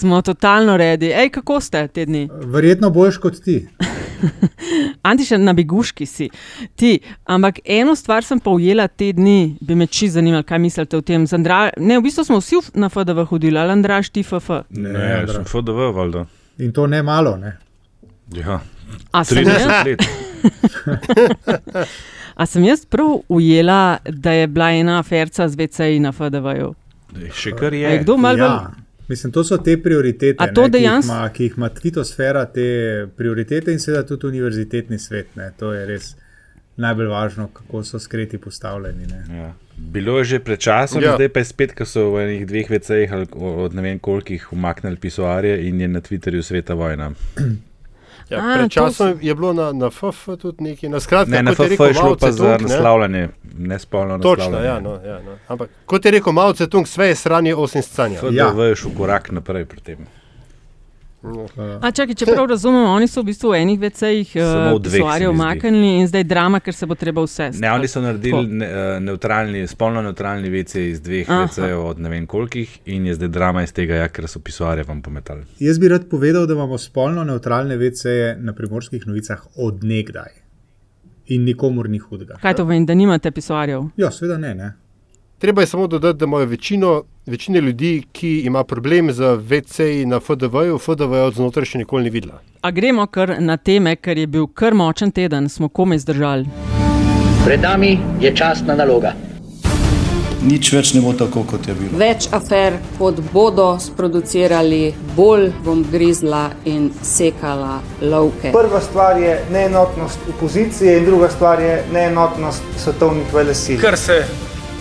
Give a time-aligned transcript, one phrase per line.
[0.00, 1.06] Smo totalno redi.
[1.06, 2.28] Ej, kako ste te dni?
[2.44, 3.68] Verjetno boljš kot ti.
[5.10, 6.30] Antiša, na beguški si.
[6.76, 6.98] Ti.
[7.24, 11.00] Ampak eno stvar sem pa ujela te dni, bi me čisto zanimalo, kaj mislite o
[11.00, 11.26] tem.
[11.32, 11.68] Andra...
[11.76, 14.48] Ne, v bistvu smo vsi na FDV hodili, ali Andraš, ti FF.
[14.70, 16.26] Ne, ne ja, sem FDV, valjda.
[16.58, 17.58] In to ne malo, ne?
[18.32, 18.60] Ja,
[19.12, 20.00] A sem 30 jaz, let.
[22.40, 26.74] a sem jaz prav ujela, da je bila ena aferca z VCI na FDV-ju?
[27.34, 27.98] Še kar je je.
[28.04, 28.70] kdo malo bolj Ja.
[29.10, 32.44] Mislim, to so te prioritete, A to ne, ki, jih ima, ki jih ima Titosfera,
[32.46, 32.66] te
[33.16, 35.32] prioritete in seveda tudi univerzitetni svet.
[35.36, 35.48] Ne.
[35.58, 36.12] To je res
[36.78, 39.08] najbolj važno, kako so skreti postavljeni.
[39.10, 39.24] Ne.
[39.40, 39.48] Ja.
[39.76, 41.10] Bilo je že pred časom, Ja.
[41.10, 41.14] ja.
[41.18, 44.52] zdaj pa je spet, ko so v enih dveh vecejih ali od ne vem kolikih
[44.52, 47.10] umaknili pisoarje in je na Twitterju sveta vojna.
[48.30, 50.04] Ja, A, pred časom je bilo na, na FF
[50.38, 50.88] tudi nekaj.
[50.88, 52.58] Na skratka, Ne, na FF rekel je šlo Mao pa za ne.
[52.58, 54.66] naslavljanje, nespolno Točno, naslavljanje.
[54.66, 55.36] ja, no, ja, no.
[55.48, 58.18] Ampak kot je rekel Mao Zedong, sve je sranje osim scanja.
[58.18, 58.64] FDV Ja.
[58.64, 60.06] je šel korak naprej pri tem.
[61.20, 64.92] A, čakaj, če prav razumem, oni so v bistvu v enih vecejih Samo v dveh,
[64.92, 65.42] se pisoarjev mi zdi.
[65.42, 67.50] umaknili in zdaj drama, ker se bo treba vse.
[67.60, 71.44] Ne, oni so naredili ne, eh, neutralni, spolno neutralni WC iz dveh Aha.
[71.44, 74.84] WC-jev od ne vem kolikih in je zdaj drama iz tega, ja, ker so pisoarje
[74.88, 75.44] vam pometali.
[75.60, 80.38] Jaz bi rad povedal, da imamo spolno neutralne VC-je na primorskih novicah odnegdaj.
[81.30, 82.40] In nikomor ni hudega.
[82.42, 83.90] Kaj to vem, da nimate pisoarjev?
[83.96, 84.54] Ja, seveda ne.
[84.54, 84.72] ne.
[85.40, 90.20] Treba je samo dodati, da imajo večino, večina ljudi, ki ima problem z VC-ji na
[90.20, 92.42] FDV-ju, FDV od znotraj še nikoli ni videla.
[92.60, 96.44] A gremo kar na teme, ker je bil kar močen teden, smo komaj zdržali.
[97.44, 99.14] Pred nami je časna naloga.
[100.44, 101.96] Nič več ne bo tako, kot je bilo.
[101.96, 108.52] Več afer, kot bodo sproducirali, bolj bom grizla in sekala lovke.
[108.52, 113.80] Prva stvar je neenotnost opozicije, in druga stvar je neenotnost svetovnih velesil.
[113.80, 114.20] ker se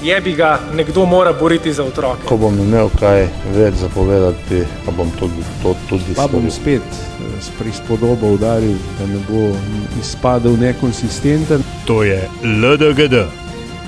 [0.03, 2.25] jebi ga, nekdo mora boriti za otroke.
[2.25, 7.41] Ko bom imel kaj več zapovedati, pa bom tudi to tudi Pa bom spet eh,
[7.41, 9.49] s prispodobo udaril, da ne bo
[9.99, 11.63] izpadel nekonsistenten.
[11.87, 13.25] To je LDGD,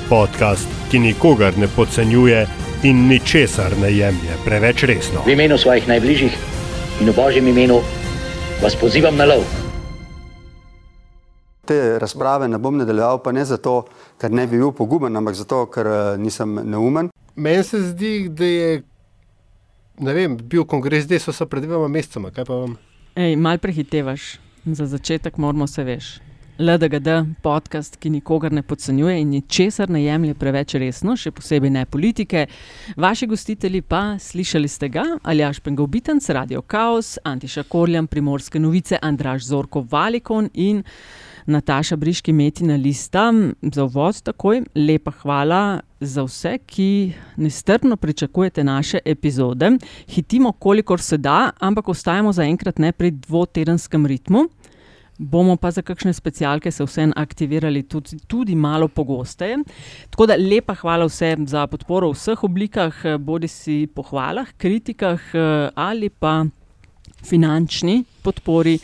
[0.09, 2.47] podcast, ki nikogar ne podcenjuje
[2.83, 5.23] in ničesar ne jemlje preveč resno.
[5.25, 6.37] V imenu svojih najbližjih
[7.01, 7.81] in v božjem imenu
[8.61, 9.60] vas pozivam na lov.
[11.65, 13.83] Te razprave ne bom nadaljeval, pa ne zato,
[14.17, 17.11] ker ne bi bil poguben, ampak zato, ker eh, nisem neumen.
[17.35, 18.71] Meni se zdi, da je
[20.01, 22.31] ne vem, bil kongres Desosa pred dvema mesecema.
[22.33, 22.75] Kaj pa vam?
[23.15, 24.33] Ej, mal prehitevaš,
[24.65, 26.11] za začetek moramo se veš.
[26.61, 27.07] LDGD,
[27.41, 32.45] podcast, ki nikogar ne podcenjuje in ničesar ne jemlje preveč resno, še posebej ne politike.
[33.01, 39.47] Vaši gostitelji pa slišali ste ga, Aljaš Pengovitenc, Radio Chaos, Antiša Korjam, Primorske novice, Andraš
[39.49, 40.83] Zorko Valikon in
[41.45, 43.33] Nataša Briški Metina Lista.
[43.61, 49.71] Za uvod takoj lepa hvala za vse, ki nestrpno pričakujete naše epizode.
[50.09, 54.45] Hitimo, kolikor se da, ampak ostajamo zaenkrat ne pri dvotedenskem ritmu.
[55.17, 59.57] Bomo pa za kakšne specialke se vseeno aktivirali tudi, tudi malo pogosteje.
[60.09, 65.21] Tako da lepa hvala vsem za podporo v vseh oblikah, bodi si pohvalah, kritikah
[65.75, 66.45] ali pa
[67.23, 68.79] finančni podpori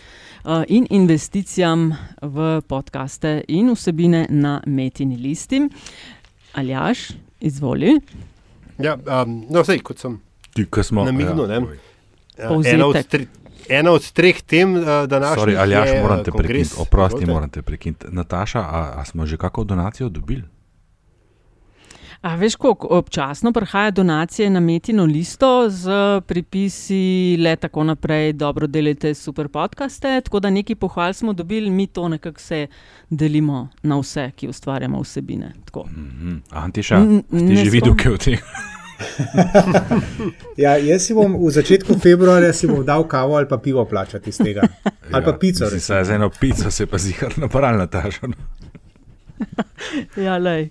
[0.67, 1.91] in investicijam
[2.21, 5.61] v podkaste in vsebine na Metini listi.
[6.53, 7.09] Aljaš,
[7.39, 7.99] izvoli.
[8.79, 10.19] Ja, um, no, vsej, kot sem
[10.57, 11.77] Ti, ko smo namignil, ja, ne,
[12.37, 13.27] ja, ena, od tri,
[13.69, 17.25] ena od treh tem uh, današnjih Sorry, ali jaš je, moram eh, te prekiniti, oprosti,
[17.25, 18.05] moram te prekiniti.
[18.09, 20.43] Nataša, a, a smo že kakšno donacijo dobili?
[22.21, 25.89] A veš, koliko občasno prihaja donacije na Metino listo z
[26.21, 30.21] pripisi, le tako naprej, dobro delite super podcaste.
[30.21, 32.67] Tako da nekaj pohval smo dobili, mi to nekako se
[33.09, 35.53] delimo na vse, ki ustvarjamo vsebine.
[35.65, 35.85] Tako.
[35.87, 36.37] Mhm.
[36.51, 38.37] Antiša, N- ti že videl, kaj v tem?
[40.57, 44.29] Ja, jaz si bom v začetku februarja si bom dal kavo ali pa pivo plačati
[44.29, 44.65] iz tega.
[45.07, 45.63] Ali pa pico.
[45.63, 48.27] Ja, Mislim, za eno pico se pa zihar naparal, Nataša.
[48.27, 48.33] no.
[50.17, 50.69] Ja, lej.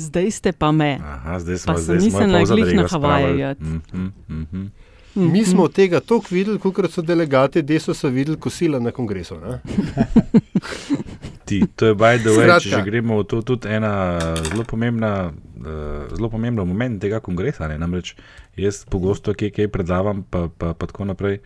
[0.00, 0.96] Zdaj ste pa me.
[0.96, 3.52] Aha, zdaj smo, Pa sem zdaj smo mislila pol glih zadrego na Havaje spravili.
[3.52, 3.96] iti.
[3.96, 4.66] Mhm, mhm.
[5.14, 9.36] Mi smo tega toliko videli, kot so delegati Desosa videli kosila na kongresu.
[9.40, 9.58] Ne?
[11.44, 12.62] Ti, to je by the way, Skratka.
[12.62, 17.66] če že gremo v to, tudi ena zelo pomembna, uh, zelo pomemben moment tega kongresa.
[17.66, 17.78] Ne?
[17.78, 18.14] Namreč
[18.54, 21.42] jaz pogosto kaj, kaj predavam, pa, pa, pa tako naprej.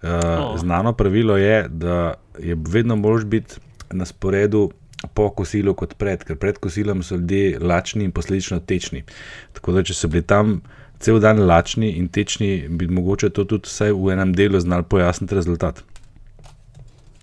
[0.00, 0.56] Uh, oh.
[0.56, 3.60] Znano pravilo je, da je vedno mož biti
[3.92, 4.70] na sporedu
[5.14, 9.04] po kosilu kot pred, ker pred kosilom so ljudje lačni in posledično tečni.
[9.52, 10.60] Tako da, če so bili tam
[10.98, 15.34] cel dan lačni in tečni, bi mogoče to tudi vsaj v enem delu znali pojasniti
[15.34, 15.84] rezultat.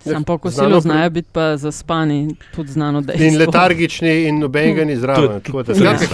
[0.03, 3.27] Sam po kosilu znajo biti pa zaspani, tudi znano, da je.
[3.27, 5.39] In letargični, in nobenega ni zraven.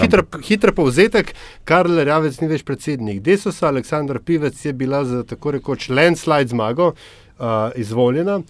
[0.02, 1.34] Hitro, hitro povzetek,
[1.64, 3.18] Karl Rjavec ni več predsednik.
[3.22, 8.40] Desosa, Aleksandr Pivec je bila za tako rekoč landslide zmago uh, izvoljena.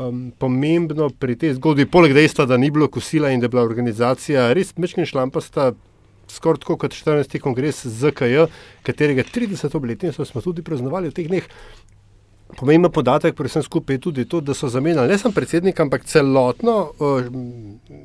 [0.00, 3.66] Um, pomembno pri tej zgodbi, poleg dejstva, da ni bilo kosila in da je bila
[3.66, 5.74] organizacija res mečkin šlampasta,
[6.30, 7.36] skoraj tako kot 14.
[7.44, 8.46] kongres ZKJ,
[8.86, 9.76] katerega 30.
[9.76, 11.50] obletnico smo tudi praznovali v teh dneh.
[12.56, 16.08] Pomemben podatek pri vsem skupaj je tudi to, da so zamenjali ne samo predsednika, ampak
[16.08, 17.28] celotno uh,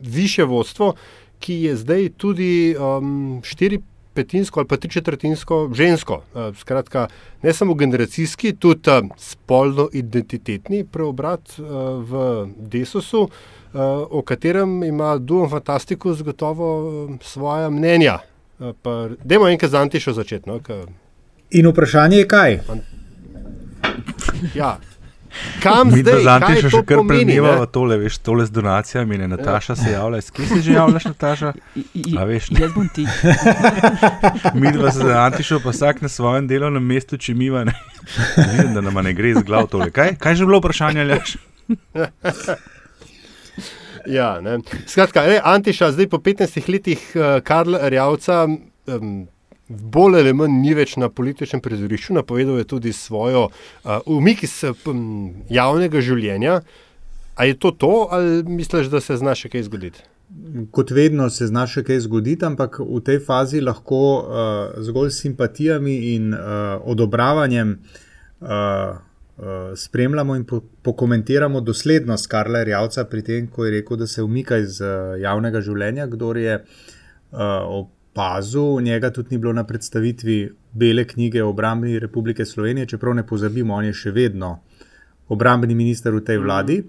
[0.03, 0.97] više vodstvo,
[1.39, 3.79] ki je zdaj tudi um, štiri
[4.15, 6.21] petinsko ali pa tri četrtinsko žensko.
[6.33, 7.07] Uh, skratka,
[7.43, 11.65] ne samo generacijski, tudi uh, spolno identitetni preobrat uh,
[12.03, 13.29] v Desosu,
[14.09, 18.19] o katerem ima Duhom Fantastikus gotovo uh, svoja mnenja.
[18.59, 18.71] Uh,
[19.23, 20.49] Demo enkrat za Antišo začeti.
[20.49, 20.59] No,
[21.51, 22.59] In vprašanje je kaj?
[24.55, 24.77] Ja.
[25.63, 27.37] Kam Mi zdaj, kaj še to kar ne?
[27.71, 30.21] tole, veš, tole z donacijami, ne Nataša se javlja.
[30.21, 31.53] S kje si že javljaš, Nataša?
[32.19, 32.61] A veš, ne.
[32.63, 33.07] Jaz bom ti.
[34.59, 37.75] Mi dva se za Antišo pa vsak na svojem delovnem mestu, če miva, ne.
[38.37, 39.91] Vidim, da nam ne gre iz glav tole.
[39.91, 41.35] Kaj, kaj je že bilo vprašanje, Leš?
[44.05, 44.59] Ja, ne.
[44.85, 49.25] Skratka, ne, Antiša zdaj po 15 letih uh, Karla Rjavca um,
[49.67, 54.59] bolj ali manj ni več na političnem prizorišču, napovedal je tudi svojo uh, umik iz
[54.85, 56.59] um, javnega življenja.
[57.35, 60.05] A je to to, ali misliš, da se zna še kaj zgoditi?
[60.71, 65.25] Kot vedno se zna še kaj zgoditi, ampak v tej fazi lahko uh, zgolj s
[65.25, 73.51] simpatijami in uh, odobravanjem uh, uh, spremljamo in po pokomentiramo doslednost Karla Rjavca pri tem,
[73.51, 77.85] ko je rekel, da se umika iz uh, javnega življenja, kdor je uh,
[78.15, 80.37] opazil, njega tudi ni bilo na predstavitvi
[80.71, 84.59] Bele knjige o obrambi Republike Slovenije, čeprav ne pozabimo, on je še vedno
[85.27, 86.83] obrambni minister v tej vladi,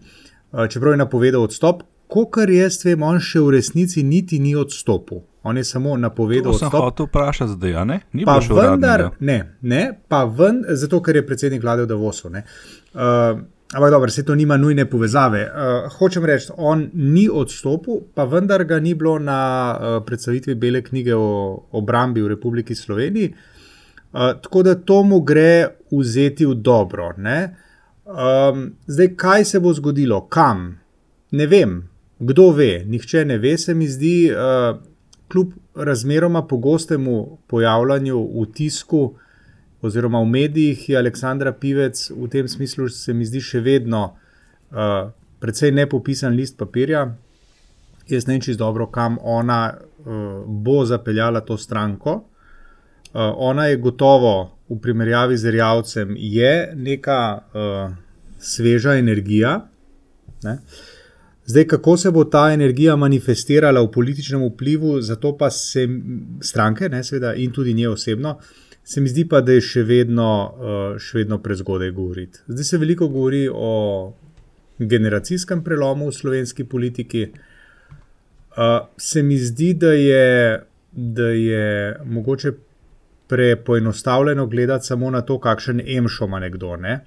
[0.52, 1.82] uh, čeprav je napovedal odstop.
[2.06, 5.25] Kokar jaz vem, on še v resnici niti ni odstopil.
[5.43, 6.81] On je samo napovedal To sem odstop.
[6.84, 8.00] hotel vprašati zdaj, a ne?
[8.12, 9.11] Ni Pa vendar, uradnega.
[9.20, 12.31] ne, ne, pa ven, zato ker je predsednik vlade v Davosu.
[12.31, 12.44] ne.
[12.94, 13.43] Uh,
[13.75, 15.43] ampak dobro, se to nima nujne povezave.
[15.47, 19.41] Uh, hočem reči, on ni odstopil, pa vendar ga ni bilo na
[19.75, 23.35] uh, predstavitvi Bele knjige o obrambi v Republiki Sloveniji.
[24.13, 27.13] Uh, tako da to mu gre vzeti v dobro.
[27.17, 30.79] Um, zdaj, kaj se bo zgodilo, kam?
[31.31, 34.79] Ne vem, kdo ve, nihče ne ve, se mi zdi, uh,
[35.29, 39.15] kljub razmeroma pogostemu pojavljanju v tisku
[39.87, 45.09] oziroma v medijih, je Aleksandra Pivec v tem smislu, se mi zdi, še vedno uh,
[45.41, 47.06] precej nepopisan list papirja.
[48.06, 52.21] Jaz ne vem čisto dobro, kam ona uh, bo zapeljala to stranko.
[53.15, 54.35] Uh, ona je gotovo
[54.69, 57.94] v primerjavi z Rjavcem je neka uh,
[58.39, 59.61] sveža energija.
[60.43, 60.59] Ne?
[61.47, 65.89] Zdaj, kako se bo ta energija manifestirala v političnem vplivu, zato pa se
[66.43, 68.39] stranke, ne, seveda, in tudi nje osebno,
[68.87, 72.44] se mi zdi pa, da je še vedno, uh, še vedno prezgodaj govoriti.
[72.47, 74.15] Zdaj se veliko govori o
[74.79, 77.25] generacijskem prelomu v slovenski politiki.
[78.55, 80.29] Uh, se mi zdi, da je,
[80.93, 82.53] da je mogoče
[83.27, 86.77] prepoenostavljeno gledati samo na to, kakšen emšo ima nekdo.
[86.77, 87.00] Ne?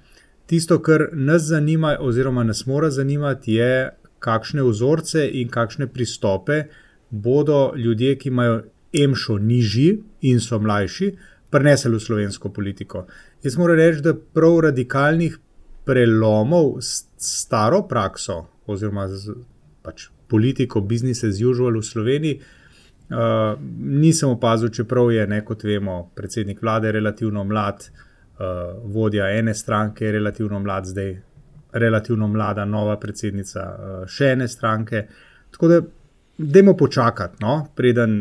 [0.52, 3.88] Tisto, kar nas zanima, oziroma nas mora zanimati, je,
[4.20, 6.66] kakšne vzorce in kakšne pristope
[7.10, 8.60] bodo ljudje, ki imajo
[8.92, 11.14] emšo nižji in so mlajši,
[11.50, 13.06] prenesli v slovensko politiko.
[13.42, 15.38] Jaz moram reči, da prav radikalnih
[15.84, 19.34] prelomov s staro prakso, oziroma z
[19.82, 22.40] pač, politiko, business as usual v Sloveniji,
[23.10, 29.54] uh, nisem opazil, čeprav je, ne, kot vemo, predsednik vlade relativno mlad, uh, vodja ene
[29.54, 31.16] stranke je relativno mlad, zdaj
[31.72, 35.06] relativno mlada nova predsednica uh, še ene stranke.
[35.50, 35.80] Tako da,
[36.38, 38.20] dajmo počakati, no, preden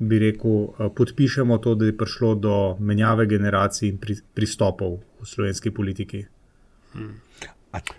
[0.00, 5.28] bi rekel, uh, podpišemo to, da je prišlo do menjave generacij in pri, pristopov v
[5.28, 6.24] slovenski politiki.
[6.92, 7.20] Hmm.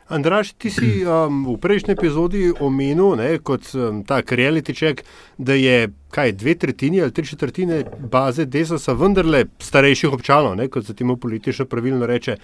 [0.07, 5.05] Andraš, ti si um, v prejšnji epizodi omenil, ne, kot um, tak reality check,
[5.37, 10.85] da je kaj dve tretjini ali tri četrtine baze Desosa vendarle starejših občanov, ne, kot
[10.85, 12.37] se temu politično pravilno reče.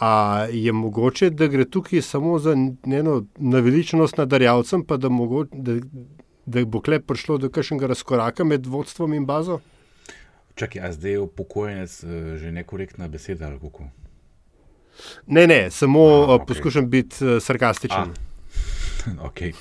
[0.00, 2.54] A je mogoče, da gre tukaj samo za
[2.86, 5.76] eno naveličnost nad darjavcem, pa da, mogo, da,
[6.50, 9.60] da bo klep prišlo do kakšnega razkoraka med vodstvom in bazo?
[10.58, 12.10] Čakaj, a zdaj je upokojenec uh,
[12.42, 13.88] že nekorektna beseda ali kako?
[15.26, 16.46] Ne, ne, samo a, okay.
[16.46, 18.10] poskušam biti uh, sarkastičen.
[19.06, 19.24] A.
[19.28, 19.54] okay.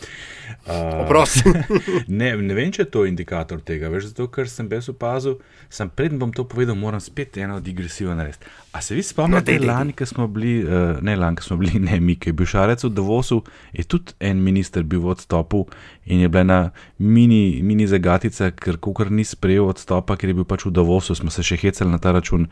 [0.68, 1.26] Uh,
[2.20, 3.90] ne, ne vem, če je to indikator tega.
[3.94, 5.38] Veš, zato, ker sem brez opazil,
[5.72, 8.50] sem predtem bom to povedal, moram spet eno digresijo narediti.
[8.76, 11.80] A se vi spomnite, no, lani, ki smo bili, uh, ne lani, ki smo bili,
[11.82, 13.40] ne mi, ki je bil šarec v Davosu,
[13.74, 15.66] je tudi en minister bil v odstopu
[16.10, 16.60] in je bila ena
[16.98, 21.34] mini, mini zagatica, ker kukar ni sprejel odstopa, ker je bil pač v Davosu, smo
[21.34, 22.50] se še hecali na ta račun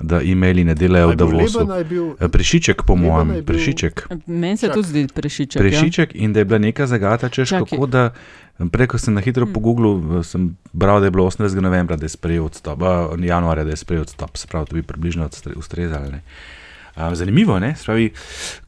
[0.00, 1.68] da e-maili ne delajo v Davosu.
[2.20, 4.08] Eh, prešiček, po mojem, prešiček.
[4.26, 5.62] Meni se tudi zdi prešiček.
[5.62, 6.24] Prešiček ja.
[6.24, 8.10] in da je bila neka zagata, češ kako da.
[8.72, 9.54] Preko sem na hitro hmm.
[9.54, 11.60] pogooglil, sem bral, da je bilo 18.
[11.60, 12.82] novembra, da je sprejel odstop,
[13.18, 16.20] januarja, da je sprejel odstop, se pravi, to bi približno ustrezali.
[17.12, 18.10] Zanimivo je, spravi,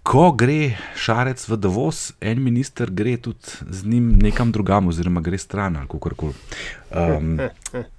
[0.02, 5.38] ko gre šarec v Davos, en minister gre tudi z njim nekam drugam, oziroma gre
[5.38, 6.32] stran ali kako koli.
[6.90, 7.38] Um,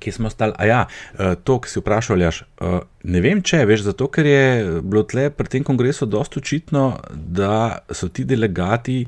[0.00, 0.54] Kje smo ostali?
[0.58, 0.80] A ja,
[1.18, 4.44] eh, to, ki si vprašal, jaš, eh, ne vem, če veš, zato ker je
[4.80, 9.04] bilo tle pri tem kongresu dosto očitno, da so ti delegati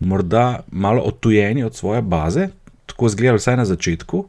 [0.00, 2.48] morda malo odtujeni od svoje baze,
[2.96, 4.24] tako zgledali vsaj na začetku.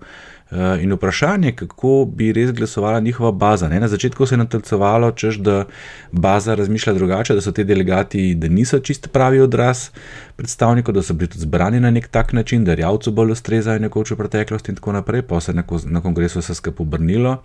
[0.51, 3.67] Eh, in vprašanje, kako bi res glasovala njihova baza.
[3.67, 3.79] Ne?
[3.79, 5.65] Na začetku se je natolcevalo, češ, da
[6.11, 9.89] baza razmišlja drugače, da so ti delegati, da niso čisto pravi odraz
[10.35, 14.11] predstavnikov, da so bili tudi zbrani na nek tak način, da javcu bolj ustrezajo nekoč
[14.11, 17.41] v preteklosti in tako naprej, pa se je na kongresu vse skupaj obrnilo.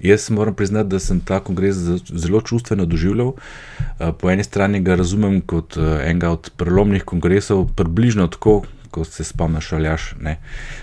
[0.00, 3.32] Jaz moram priznati, da sem ta kongres zelo čustveno doživljal.
[3.32, 8.62] Eh, po eni strani ga razumem kot eh, enega od prelomnih kongresov, približno tako,
[8.92, 10.36] ko se spomniš, aljaš, ne,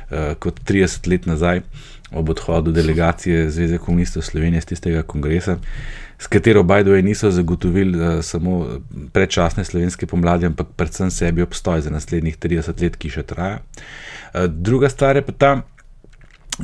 [0.10, 1.62] uh, kot 30 let nazaj,
[2.12, 5.60] ob odhodu delegacije Zveze komunistov Slovenije z tistega kongresa,
[6.20, 8.82] s katero Bajdoje niso zagotovili uh, samo
[9.14, 13.62] predčasne slovenske pomladi, ampak predvsem sebi obstoj za naslednjih 30 let, ki še traja.
[13.62, 15.54] Uh, druga stvar je pa ta,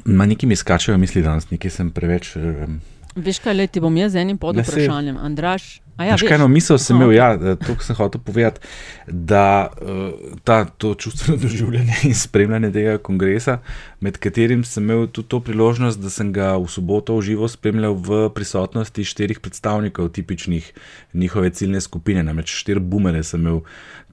[0.03, 2.35] da nekaj mi skačejo misli danes, nekaj sem preveč.
[2.35, 2.75] Uh,
[3.15, 5.84] Veš kaj, le ti bom jaz z enim pod vprašanjem, Andraš.
[5.99, 8.59] Ja, kaj, no, misel sem imel, ja, to sem hotel povedati,
[9.07, 10.09] da uh,
[10.43, 13.59] ta, to čustveno doživljanje in spremljanje tega kongresa,
[14.05, 17.97] med katerim sem imel tudi to priložnost, da sem ga v soboto v živo spremljal
[17.97, 20.69] v prisotnosti štirih predstavnikov tipičnih
[21.13, 23.63] njihove ciljne skupine, namreč štiri bumere sem imel,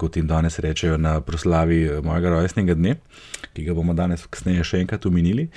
[0.00, 2.96] kot jim danes rečejo, na proslavi eh, mojega rojstnega dne,
[3.52, 5.48] ki ga bomo danes kasneje še enkrat omenili.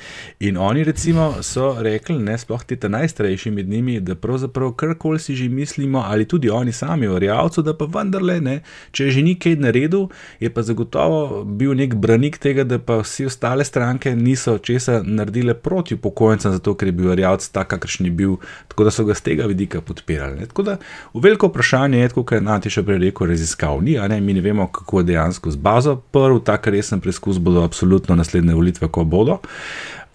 [0.43, 5.35] In oni recimo so rekli, ne sploh ti najstarejši med njimi, da pravzaprav karkoli si
[5.35, 8.59] že mislimo, ali tudi oni sami, verjavci, da pa vendarle, ne,
[8.91, 10.09] če že nekaj naredil,
[10.43, 15.53] je pa zagotovo bil nek branik tega, da pa vse ostale stranke niso česa naredile
[15.53, 18.37] proti upokojencem, zato ker je bil verjavc tak, kakršen je bil,
[18.71, 20.39] tako da so ga z tega vidika podpirali.
[20.39, 20.49] Ne.
[20.49, 20.77] Tako da
[21.13, 24.43] v veliko vprašanje je, kot je Nati še prej rekel, raziskav ni, ne, mi ne
[24.45, 25.95] vemo, kako je dejansko z bazo.
[26.15, 29.39] Prvi tak resen preizkus bodo absolutno naslednje volitve, ko bodo.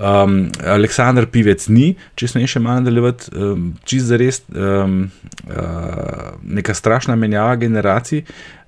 [0.01, 5.03] Um, Aleksandr Pivec ni, če smo še malo nadaljevati, um, čist za res um,
[5.45, 8.60] uh, neka strašna menjava generacij, uh,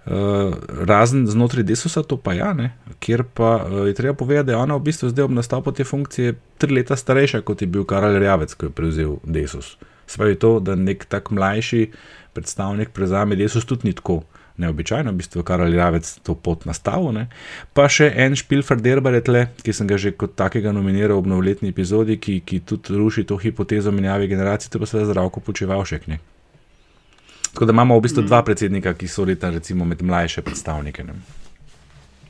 [0.87, 4.59] razen znotraj Desusa, to pa ja, ne, kjer pa uh, je treba povedati, da je
[4.59, 8.19] ona v bistvu zdaj ob nastopu te funkcije tri leta starejša, kot je bil Karel
[8.19, 9.77] Rjavec, ko je prevzel Desus.
[10.07, 11.87] Spravi to, da nek tak mlajši
[12.35, 14.23] predstavnik prevzame Desus tudi ni tako
[14.57, 17.13] neobičajno, v bistvu kar ali ravec to pot nastavil.
[17.17, 17.29] Ne.
[17.73, 22.19] Pa še en špilfer derbaretle, ki sem ga že kot takega nominiral v novoletni epizodi,
[22.21, 26.03] ki, ki tudi ruši to hipotezo menjave generacij, to pa se je zdravko počeval še
[26.05, 26.32] nekaj.
[27.53, 31.05] Tako da imamo v bistvu dva predsednika, ki so leta recimo med mlajše predstavnike.
[31.05, 31.15] Ne.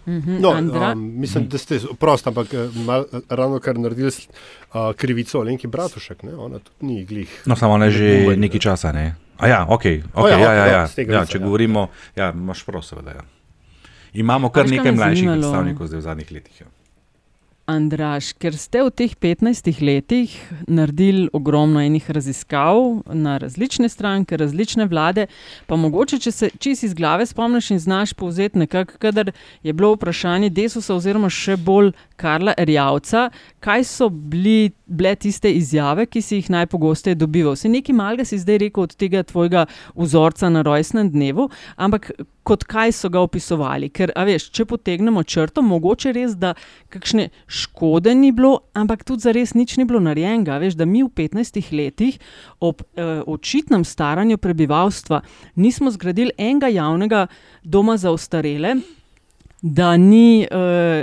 [0.06, 0.50] Mhm, no,
[0.92, 6.22] um, mislim, da ste prosti, ampak eh, mal, ravno kar naredili uh, krivico Lenki Bratušek,
[6.22, 6.34] ne?
[6.34, 7.42] ona tudi ni glih.
[7.46, 9.14] No, samo ona že nekaj časa, ne.
[9.38, 9.82] A ja, ok,
[10.14, 10.88] okay ja, ja, ja, ja.
[10.96, 11.44] ja, če ja.
[11.44, 13.10] govorimo, ja, imaš prav, seveda.
[13.10, 13.22] Ja.
[14.12, 16.60] Imamo kar nekaj mlajših predstavnikov zdaj v zadnjih letih.
[16.60, 16.66] Ja.
[17.66, 20.34] Andraš, ker ste v teh 15 letih
[20.66, 25.28] naredili ogromno enih raziskav na različne stranke, različne vlade,
[25.66, 29.30] pa mogoče, če se čisi iz glave spomniš in znaš povzeti nekako, kadar
[29.62, 33.28] je bilo vprašanje Desusa oziroma še bolj Karla Erjavca,
[33.62, 37.56] kaj so bili, bile tiste izjave, ki si jih najpogosteje dobival.
[37.56, 42.10] Se nekaj malega si zdaj rekel od tega tvojega vzorca na rojstnem dnevu, ampak
[42.42, 43.88] kot kaj so ga opisovali.
[43.94, 46.54] Ker, veš, če potegnemo črto, mogoče res, da
[46.92, 50.58] kakšne škode ni bilo, ampak tudi za res nič ni bilo narejenega.
[50.62, 52.18] Veš, da mi v 15 letih
[52.60, 55.22] ob eh, očitnem staranju prebivalstva
[55.56, 57.26] nismo zgradili enega javnega
[57.62, 58.76] doma za ostarele.
[59.62, 60.58] Da ni uh,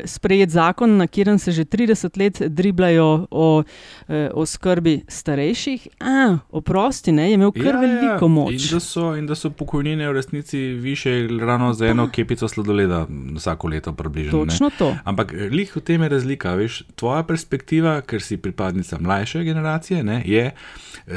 [0.05, 3.63] sprejet zakon, na katerem se že 30 let driblajo o,
[4.07, 5.87] uh, o skrbi starejših.
[5.99, 8.53] A, oprosti, ne, je imel kar ja, veliko moč.
[8.53, 13.05] In da, so, in da so pokojnine v resnici više, ravno za eno kepico sladoleda,
[13.35, 14.45] vsako leto približno.
[14.45, 14.75] Točno ne.
[14.77, 14.95] to.
[15.03, 16.53] Ampak eh, lih v tem je razlika.
[16.59, 20.51] Veš, tvoja perspektiva, ker si pripadnica mlajše generacije, ne, je.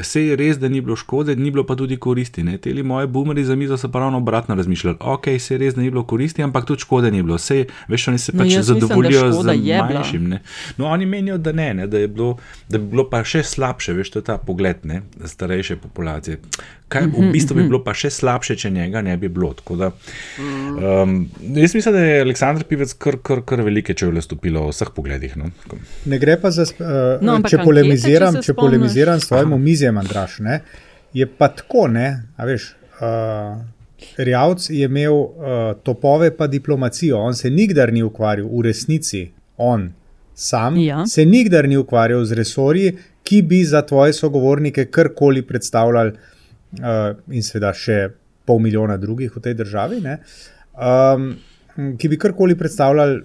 [0.01, 2.43] Se je res, da ni bilo škode, ni bilo pa tudi koristi.
[2.43, 2.57] Ne?
[2.57, 4.97] Teli moji boomeri za mizo so pa ravno obratno razmišljali.
[4.99, 7.32] Ok, se je res, da ni bilo koristi, ampak tudi škode ni bilo.
[7.37, 10.29] Vse, veš, oni se No, pač zadovoljijo mislim, z je manjšim.
[10.29, 10.39] Ne?
[10.77, 12.37] No, oni menijo, da ne, ne da, je bilo,
[12.69, 16.39] da bi bilo pa še slabše, veš, to je ta pogled ne, starejše populacije.
[16.87, 17.69] Kaj, v Mhm, bistvu bi mhm.
[17.71, 19.53] bilo pa še slabše, če njega ne bi bilo.
[19.57, 19.89] Tako Da,
[20.39, 21.15] um,
[21.55, 25.35] jaz mislim, da je Aleksandr Pivec kar, kar, kar velike čevlje stopilo v vseh pogledih.
[25.39, 25.49] No.
[26.05, 26.67] Ne gre pa za.
[26.77, 30.61] Uh, No, če ankete, polemiziram, če če polemiziram s svojim omizjem, Andraš, ne,
[31.13, 32.73] je pa tako, ne, a veš.
[33.01, 33.63] Uh,
[34.17, 35.31] Rjavc je imel uh,
[35.83, 39.91] topove pa diplomacijo, on se nikdar ni ukvarjal, v resnici, on
[40.33, 41.05] sam Ja.
[41.05, 47.43] se nikdar ni ukvarjal z resorji, ki bi za tvoje sogovornike karkoli predstavljali, uh, in
[47.43, 48.09] seveda še
[48.45, 50.17] pol milijona drugih v tej državi, ne,
[50.75, 51.29] um,
[51.97, 53.21] ki bi karkoli predstavljali.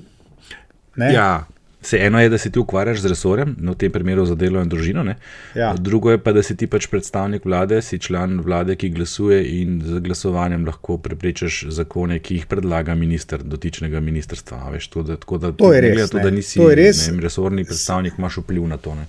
[0.97, 1.47] Ne, Ja,
[1.89, 4.61] se eno je, da se ti ukvarjaš z resorjem, no, v tem primeru za delo
[4.63, 5.03] in družino.
[5.03, 5.17] ne.
[5.57, 5.73] Ja.
[5.75, 9.81] Drugo je pa, da si ti pač predstavnik vlade, si član vlade, ki glasuje in
[9.85, 14.69] z glasovanjem lahko preprečiš zakone, ki jih predlaga minister dotičnega ministrstva.
[14.75, 16.77] Veš, to, da, tako da, To je res, glede na to, da nisi To je
[16.77, 17.07] res.
[17.09, 18.95] ne resorni predstavnik, imaš vpliv na to.
[18.95, 19.09] Ne.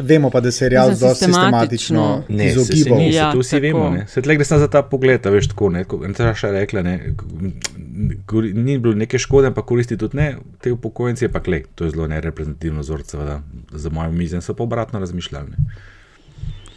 [0.00, 3.00] Vemo pa, da se je Mislim, dosti sistematično Ne, se, se izogibal.
[3.02, 3.62] Ja, se, to vsi tako.
[3.62, 3.90] vemo.
[3.90, 4.06] ne.
[4.06, 5.70] Se tle gre samo za ta pogled, a veš tako.
[5.70, 7.14] Ne, ko- Nataša je rekla, ne,
[8.54, 10.28] ni bilo neke škode, ampak koristi tudi ne,
[10.60, 11.64] te upokojenci je pa klej.
[11.74, 13.42] To je zelo nereprezentativno vzor, seveda.
[13.72, 15.50] Za mojo mizo so pa obratno razmišljali.
[15.50, 15.56] Ne.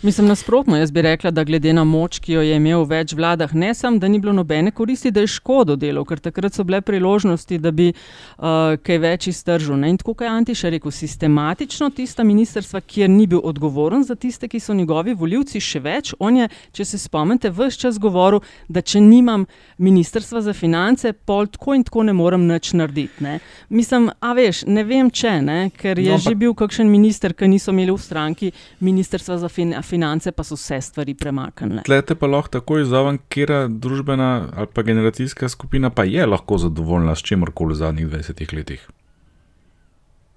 [0.03, 3.13] Mislim nasprotno, jaz bi rekla, da glede na moč, ki jo je imel v več
[3.15, 6.65] vladah, ne samo, da ni bilo nobene koristi, da je škodo delal, ker takrat so
[6.67, 9.77] bile priložnosti, da bi uh, kaj več iztržil.
[9.79, 9.93] Ne?
[9.93, 14.59] In tako, je Antiša rekel, sistematično tista ministrstva, kjer ni bil odgovoren za tiste, ki
[14.59, 16.11] so njegovi voljivci, še več.
[16.19, 19.47] On je, če se spomnite, vse čas govoril, da če nimam
[19.79, 23.23] ministrstva za finance, pol tako in tako ne morem nič narediti.
[23.23, 23.37] Ne?
[23.71, 25.57] Mislim, a veš, ne vem če, ne?
[25.79, 28.51] ker je No, že bil kakšen minister, ki niso imeli v stranki
[28.83, 31.83] ministrstva za fin finance, pa so vse stvari premaknile.
[31.85, 37.15] Tlete pa lahko takoj izzoven, kera družbena ali pa generacijska skupina pa je lahko zadovoljna
[37.15, 38.87] s čemorkoli v zadnjih 20 letih.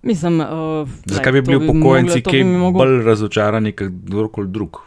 [0.07, 2.85] Mislim, uh, Zakaj bi bili upokojenci kaj moglo...
[2.85, 4.79] bolj razočarani kot kdorkoli drug?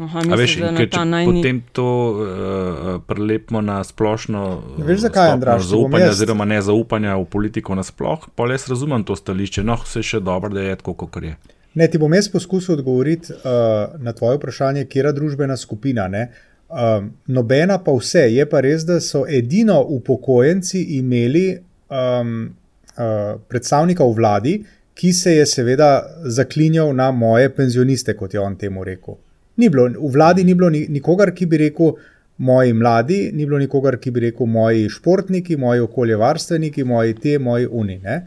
[0.00, 4.42] Aha, misliš, veš, ker če najni- potem to uh, prelepimo na splošno
[4.78, 9.64] Ne veš, zakaj, Andraž, jaz- oziroma nezaupanja v politiko nasploh, pa jaz razumem to stališče,
[9.66, 11.34] no, vse še dobro, da je tako, kot je.
[11.74, 16.08] Ne, ti bom jaz poskusil odgovoriti uh, na tvoje vprašanje, kera družbena skupina.
[16.10, 18.26] Um, nobena pa vse.
[18.34, 22.50] Je pa res, da so edino upokojenci imeli um,
[22.96, 24.54] uh, predstavnika v vladi,
[24.94, 25.90] ki se je seveda
[26.26, 29.16] zaklinjal na moje penzioniste, kot je on temu rekel.
[29.56, 31.94] Ni bilo, v vladi ni bilo ni, nikogar, ki bi rekel
[32.40, 37.66] moji mladi, ni bilo nikogar, ki bi rekel moji športniki, moji okoljevarstveniki, moji te, moji
[37.70, 37.98] uni.
[38.02, 38.20] Ne?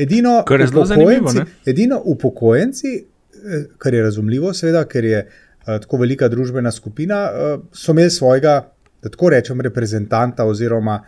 [0.00, 1.72] Edino Kar je zelo zanimivo, upokojenci, ne?
[1.72, 7.60] edino upokojenci, eh, kar je razumljivo, seveda, ker je uh, tako velika družbena skupina, uh,
[7.72, 8.54] so imeli svojega,
[9.02, 11.02] da tako rečem, reprezentanta oziroma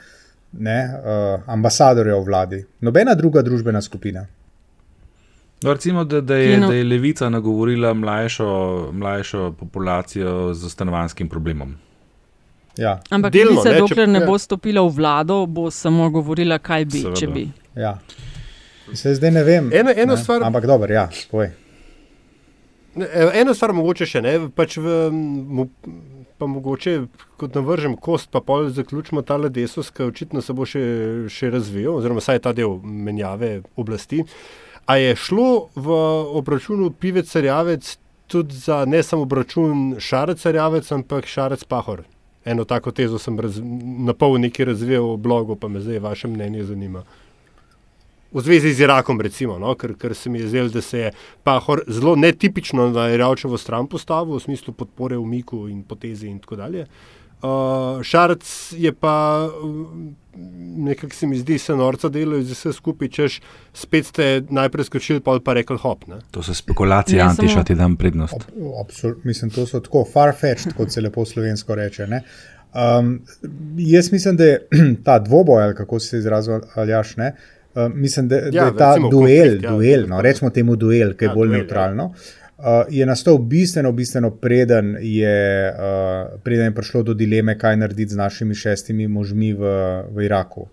[0.52, 2.64] ne, uh, ambasadorja v vladi.
[2.80, 4.26] Nobena druga družbena skupina.
[5.62, 8.48] No, recimo, da, da, je, da je levica nagovorila mlajšo,
[8.92, 11.76] mlajšo populacijo z stanovanskim problemom.
[12.76, 13.00] Ja.
[13.10, 14.26] Ampak Delno, Levica, ne, če- dokler ne ja.
[14.26, 17.20] bo stopila v vlado, bo samo govorila, kaj bi, Seveda.
[17.20, 17.46] če bi.
[17.76, 17.98] Ja.
[18.94, 19.70] Se zdaj ne vem.
[19.72, 21.50] Eno- eno ne, stvar- Ampak dobro, ja, povej.
[22.94, 25.64] Ne, evo, Eno stvar mogoče še ne, pač v, mo,
[26.38, 27.06] pa mogoče
[27.40, 30.82] kot navržem kost, pa pol zaključimo tale desus, ki očitno se bo še,
[31.32, 34.24] še razvijal, oziroma saj ta del menjave oblasti.
[34.86, 35.96] A je šlo v
[36.36, 42.02] obračunu pivec Rjavec tudi za ne samo obračun Šarec Rjavec, ampak Šarec Pahor?
[42.44, 43.60] Eno tako tezo sem raz,
[44.02, 47.04] na pol nekaj razvijal v blogu, pa me zdaj vaše mnenje zanima.
[48.32, 49.74] V zvezi z Irakom, recimo, no?
[49.74, 51.10] ker, ker se mi je zdelo, da se je
[51.42, 56.56] Pahor zelo netipično na Iravčevo stran postavil, v smislu podpore umiku in potezi in tako
[56.56, 56.86] dalje.
[57.42, 57.48] Uh,
[58.02, 59.14] Šarc je pa
[59.64, 60.14] um,
[60.78, 63.40] nekako se mi zdi, se norca delo iz vse skupaj, češ
[63.74, 66.06] spet ste najprej skočili, pa pa rekli hop.
[66.06, 66.20] Ne?
[66.30, 68.34] To so spekulacije, Ne, Antiša, samo- ti dam prednost.
[68.80, 72.06] Absolutno, mislim, to so tako far-fetched, kot se lepo slovensko reče.
[72.06, 72.22] ne.
[72.74, 73.20] Um,
[73.76, 74.68] jaz mislim, da je
[75.04, 77.34] ta dvoboj, ali kako se izrazil Aljaš, ne,
[77.74, 80.76] um, mislim, da, ja, da Ja, je ta duel, konflikt, ja, duel no, rečemo temu
[80.76, 81.62] duel, ki je Ja, bolj duel, ja.
[81.62, 82.04] neutralno.
[82.62, 88.12] uh, je nastal bistveno, bistveno preden je, uh, preden je prišlo do dileme, kaj narediti
[88.12, 89.72] z našimi šestimi možmi v,
[90.10, 90.68] v Iraku.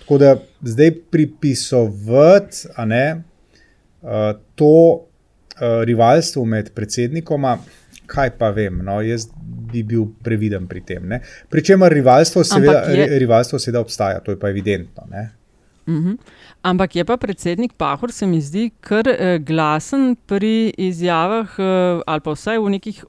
[0.00, 3.22] Tako da zdaj pripisovati ne,
[4.02, 4.10] uh,
[4.54, 7.58] to uh, rivalstvo med predsednikoma,
[8.06, 9.30] kaj pa vem, no, jaz
[9.72, 11.06] bi bil previden pri tem.
[11.08, 11.20] Ne.
[11.48, 13.18] Pričemer rivalstvo seveda, je...
[13.18, 15.06] rivalstvo seveda obstaja, to je pa evidentno.
[15.10, 15.30] Ne.
[15.86, 16.16] Uh -huh.
[16.62, 22.20] Ampak je pa predsednik Pahor, se mi zdi, kar eh, glasen pri izjavah, eh, ali
[22.20, 23.04] pa vsaj v nekih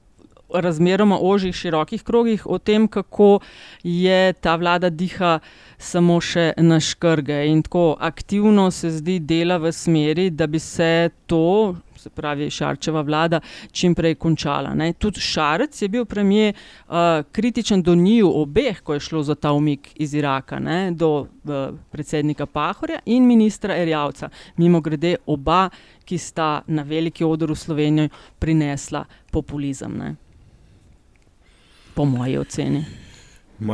[0.54, 3.40] razmeroma ožjih, širokih krogih, o tem, kako
[3.82, 5.38] je ta vlada diha
[5.78, 7.46] samo še na škrge.
[7.46, 11.74] In tako aktivno se zdi dela v smeri, da bi se to,
[12.06, 13.40] se pravi Šarčeva vlada,
[13.72, 14.74] čim prej končala.
[14.74, 14.92] Ne.
[14.92, 16.94] Tudi Šarec je bil premijer uh,
[17.32, 21.74] kritičen do njiju obeh, ko je šlo za ta umik iz Iraka, ne, do uh,
[21.90, 24.28] predsednika Pahorja in ministra Erjavca.
[24.56, 25.68] Mimo grede oba,
[26.04, 29.98] ki sta na veliki odru v Slovenijo prinesla populizem.
[29.98, 30.14] Ne.
[31.94, 32.84] Po moji oceni.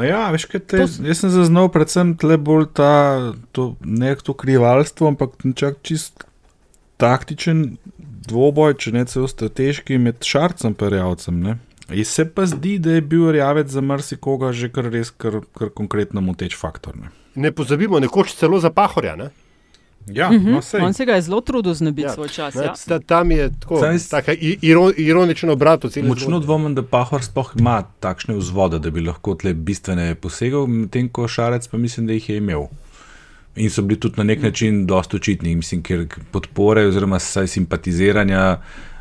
[0.06, 2.92] Ja, veš, te, jaz sem zaznal predvsem tle bolj ta,
[3.52, 6.22] to, ne to krivalstvo, ampak čak čist
[7.02, 7.64] taktičen
[8.28, 11.44] dvoboj, če ne celo strateški, med šarcem in rjavcem.
[11.92, 15.70] In se pa zdi, da je bil rjavec za marsikoga že kar res, kar, kar
[15.74, 16.96] konkretno moteč faktor.
[16.96, 19.16] Ne, ne pozabimo, nekoč celo za pahorja.
[19.16, 19.30] Ne?
[20.06, 20.78] Ja, uh -huh.
[20.78, 22.12] no, On se ga je zelo trudil znebiti ja.
[22.12, 22.54] svoj čas.
[22.54, 22.74] Ja.
[22.88, 23.80] Ta, tam je tako,
[24.10, 25.84] tako iron, ironičen obrat.
[26.02, 31.08] Močno dvomim, da Pahor sploh ima takšne vzvode, da bi lahko tle bistvene posegal, medtem
[31.08, 32.66] ko Šarec pa mislim, da jih je imel.
[33.56, 38.60] In so bili tudi na nek način dosta očitni, mislim, ker podpore oziroma simpatiziranja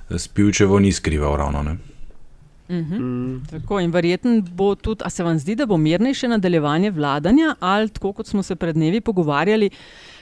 [0.09, 1.63] s Pivčevo ni skrival ravno.
[1.63, 1.71] Ne?
[1.71, 2.99] Uh -huh.
[2.99, 3.45] mm.
[3.51, 7.89] Tako in verjetno bo tudi, a se vam zdi, da bo mirnejše nadaljevanje vladanja, ali
[7.89, 9.69] tako kot smo se pred dnevi pogovarjali,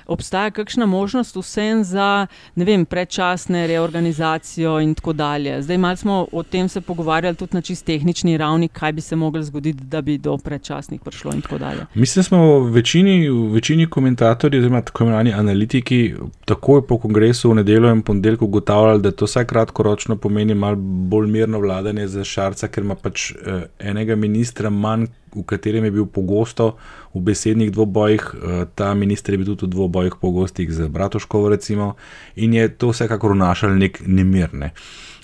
[0.09, 5.61] obstaja kakšna možnost vsem za vem, predčasne reorganizacijo in tako dalje.
[5.61, 9.15] Zdaj malo smo o tem se pogovarjali tudi na čist tehnični ravni, kaj bi se
[9.15, 11.85] moglo zgoditi, da bi do predčasnih prišlo in tako dalje.
[11.93, 16.13] Mislim, da smo v večini, v večini komentatorjev, oziroma tako imenovani analitiki,
[16.45, 20.75] takoj po kongresu v nedeljo in ponedeljku ugotavljali, da to vsaj kratkoročno pomeni malo
[21.09, 25.91] bolj mirno vladanje za šarca, ker ima pač eh, enega ministra manj v katerem je
[25.91, 26.75] bil pogosto
[27.13, 31.95] v besednih dvobojih, eh, ta minister je bil tudi v dvobojih pogostih z Bratuškovo, recimo,
[32.35, 34.53] in je to vsekakor vnašal nek nemir.
[34.53, 34.73] Ne.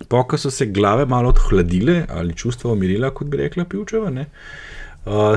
[0.08, 4.22] Po, ko so se glave malo odhladile ali čustva umirila, kot bi rekla Pivčeva, ne,
[4.22, 4.76] uh,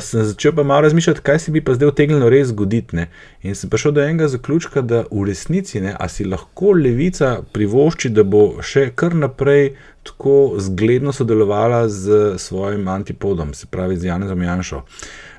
[0.00, 2.96] sem začel pa malo razmišljati, kaj se bi pa zdaj utegnilo res zgoditi.
[2.96, 3.08] Ne.
[3.42, 8.08] In sem prišel do enega zaključka, da v resnici, ne, a si lahko levica privošči,
[8.16, 9.74] da bo še kar naprej
[10.08, 14.82] tako zgledno sodelovala z svojim antipodom, se pravi z Janezom Janšo.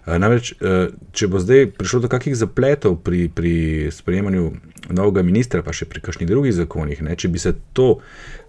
[0.10, 4.52] Eh, namreč, eh, če bo zdaj prišlo do kakšnih zapletov pri, pri sprejemanju
[4.90, 8.00] novega ministra, pa še pri kakšnih drugih zakonih, ne, če bi se to,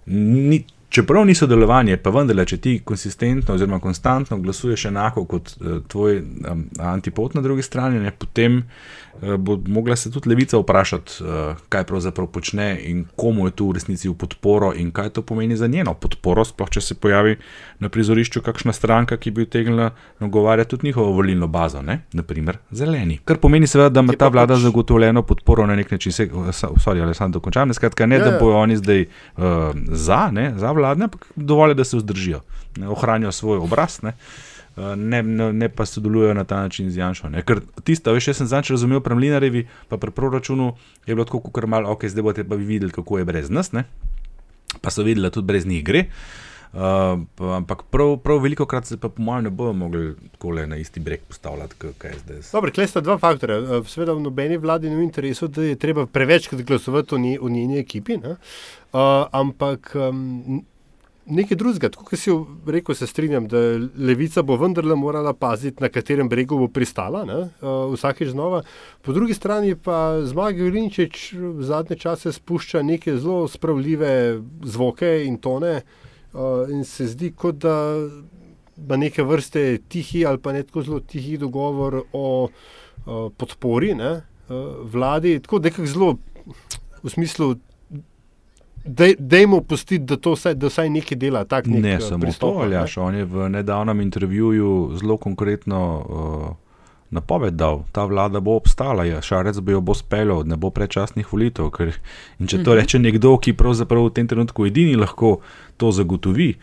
[0.05, 5.77] ni, čeprav ni sodelovanje, pa vendarle, če ti konsistentno oziroma konstantno glasuješ enako kot uh,
[5.87, 11.23] tvoj um, antipod na drugi strani, ne, potem uh, bo mogla se tudi levica vprašati,
[11.23, 15.21] uh, kaj pravzaprav počne in komu je tu v resnici v podporo in kaj to
[15.21, 17.35] pomeni za njeno podporo, sploh če se pojavi
[17.79, 23.19] na prizorišču kakšna stranka, ki bi utegnila nagovarjati tudi njihovo volilno bazo, ne, naprimer zeleni.
[23.25, 24.63] Kar pomeni seveda, da ima ta vlada pač...
[24.63, 28.31] zagotovljeno podporo na nek način, se, sorry, ali sem dokončal, ne skratka, ne, ja, da
[28.35, 28.39] ja.
[28.39, 29.43] bojo oni zdaj uh,
[29.91, 32.41] za, ne, za vladne, ampak dovolj, da se vzdržijo,
[32.77, 36.97] ne, ohranijo svoj obraz, ne, eh, ne, ne, ne pa sodelujejo na ta način z
[36.97, 37.29] Janšo.
[37.29, 37.43] Ne.
[37.43, 41.39] Ker tisto, veš, jaz sem zanj razumel, pri Mlinarevi, pa pri proračunu je bilo tako,
[41.39, 43.83] kot malo, ok, zdaj boste pa vi videli, kako je brez nas, ne.
[44.81, 46.05] pa so videli, da tudi brez njih gre.
[46.71, 47.19] Uh,
[47.57, 50.99] ampak prav, prav veliko krat se pa, po mojem, ne bodo mogli tako na isti
[50.99, 52.37] breg postavljati, kot je zdaj.
[52.51, 53.57] Dobro, klej sta dva faktorja.
[53.57, 57.79] Eh, seveda, v nobeni vladi ni v interesu, da je treba prevečkrat glasovati v njeni
[57.79, 58.15] ekipi.
[58.23, 58.37] Uh,
[59.31, 60.63] ampak um,
[61.25, 61.89] nekaj drugega.
[61.95, 62.31] Kot si
[62.67, 63.59] rekel, se strinjam, da
[63.97, 68.63] levica bo vendarle morala paziti, na katerem bregu bo pristala, ne, uh, vsakeč znova.
[69.01, 75.37] Po drugi strani pa zmagi Vilinčič v zadnje čase spušča neke zelo spravljive zvoke in
[75.37, 77.75] tone uh, in se zdi, kot da
[78.77, 84.13] ima neke vrste tihi ali pa neko zelo tihi dogovor o uh, podpori ne,
[84.49, 86.15] uh, vladi, tako nekako zelo
[87.03, 87.55] v smislu
[88.83, 91.43] Dajmo pustiti, da to vsaj, da vsaj nekaj dela.
[91.45, 92.97] Tak nek ne, samo to, Aljaš.
[92.97, 96.55] On je v nedavnem intervjuju zelo konkretno uh,
[97.11, 101.27] napoved dal, ta vlada bo obstala, ja, šarec bo jo bo speljal, ne bo predčasnih
[101.33, 101.67] volitev.
[101.75, 101.91] Ker,
[102.39, 102.71] in če to uh mhm.
[102.71, 102.81] -huh.
[102.81, 105.39] reče nekdo, ki pravzaprav v tem trenutku edini lahko
[105.77, 106.55] to zagotovi,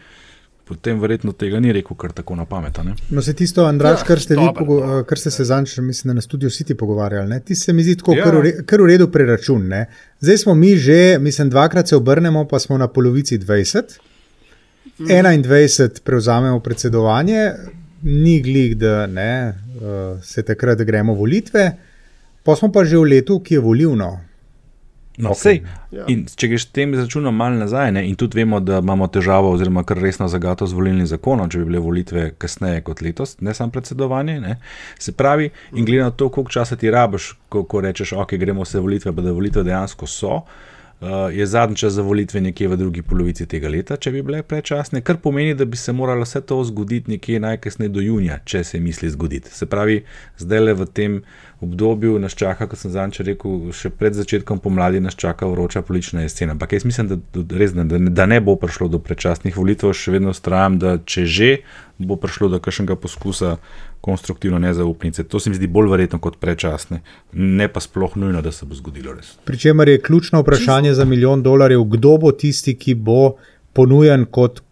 [0.68, 2.78] potem verjetno tega ni rekel kar tako na pamet.
[3.11, 4.78] No, se tisto, Andraš, ja, kar, ste dober, pogo,
[5.09, 7.40] kar ste se zanjši, mislim, na studiu City pogovarjali, ne?
[7.40, 8.24] ti se mi zdi tako, ja.
[8.24, 9.64] kar, kar v redu preračun.
[9.68, 9.87] Ne?
[10.20, 13.98] Zdaj smo mi že, mislim, dvakrat se obrnemo, pa smo na polovici 20.
[14.98, 17.52] 21 prevzamemo predsedovanje,
[18.02, 21.70] ni glik, da ne, uh, se takrat gremo volitve,
[22.42, 24.27] pa smo pa že v letu, ki je volivno.
[25.18, 25.40] No, okay.
[25.40, 25.57] sej,
[25.90, 26.07] ja.
[26.38, 29.98] Če greš tem izračunom malo nazaj, ne, in tudi vemo, da imamo težavo, oziroma kar
[29.98, 34.38] resno zagato z volilnim zakonom, če bi bile volitve kasneje kot letos, ne samo predsedovanje.
[34.44, 34.57] Ne.
[34.98, 38.64] Se pravi, in glede na to, koliko časa ti rabiš, ko, ko rečeš, ok, gremo
[38.64, 40.37] se volitve, pa da volitve dejansko so.
[40.38, 40.66] Uh,
[41.00, 44.42] uh, je zadnji čas za volitve nekje v drugi polovici tega leta, če bi bile
[44.42, 48.64] prečasne, kar pomeni, da bi se moralo vse to zgoditi nekje najkasneje do junija, če
[48.64, 49.50] se misli zgoditi.
[49.54, 50.02] Se pravi,
[50.38, 51.20] zdaj le v tem
[51.60, 56.22] obdobju nas čaka, kot sem zanče rekel, še pred začetkom pomladi nas čaka vroča politična
[56.22, 56.52] jesen.
[56.54, 57.18] Ampak jaz mislim, da,
[57.58, 61.50] res, da, da ne bo prišlo do prečasnih volitev, še vedno ustrajam, da če že
[61.98, 63.56] bo prišlo do kakšnega poskusa
[64.00, 65.24] konstruktivno nezaupnice.
[65.26, 67.00] To se mi zdi bolj verjetno kot prečasne,
[67.34, 69.34] ne pa sploh nujno, da se bo zgodilo res.
[69.44, 71.02] Pričemer je ključno vprašanje Čisto.
[71.02, 73.34] za milijon dolarjev, kdo bo tisti, ki bo
[73.74, 74.62] ponujen kot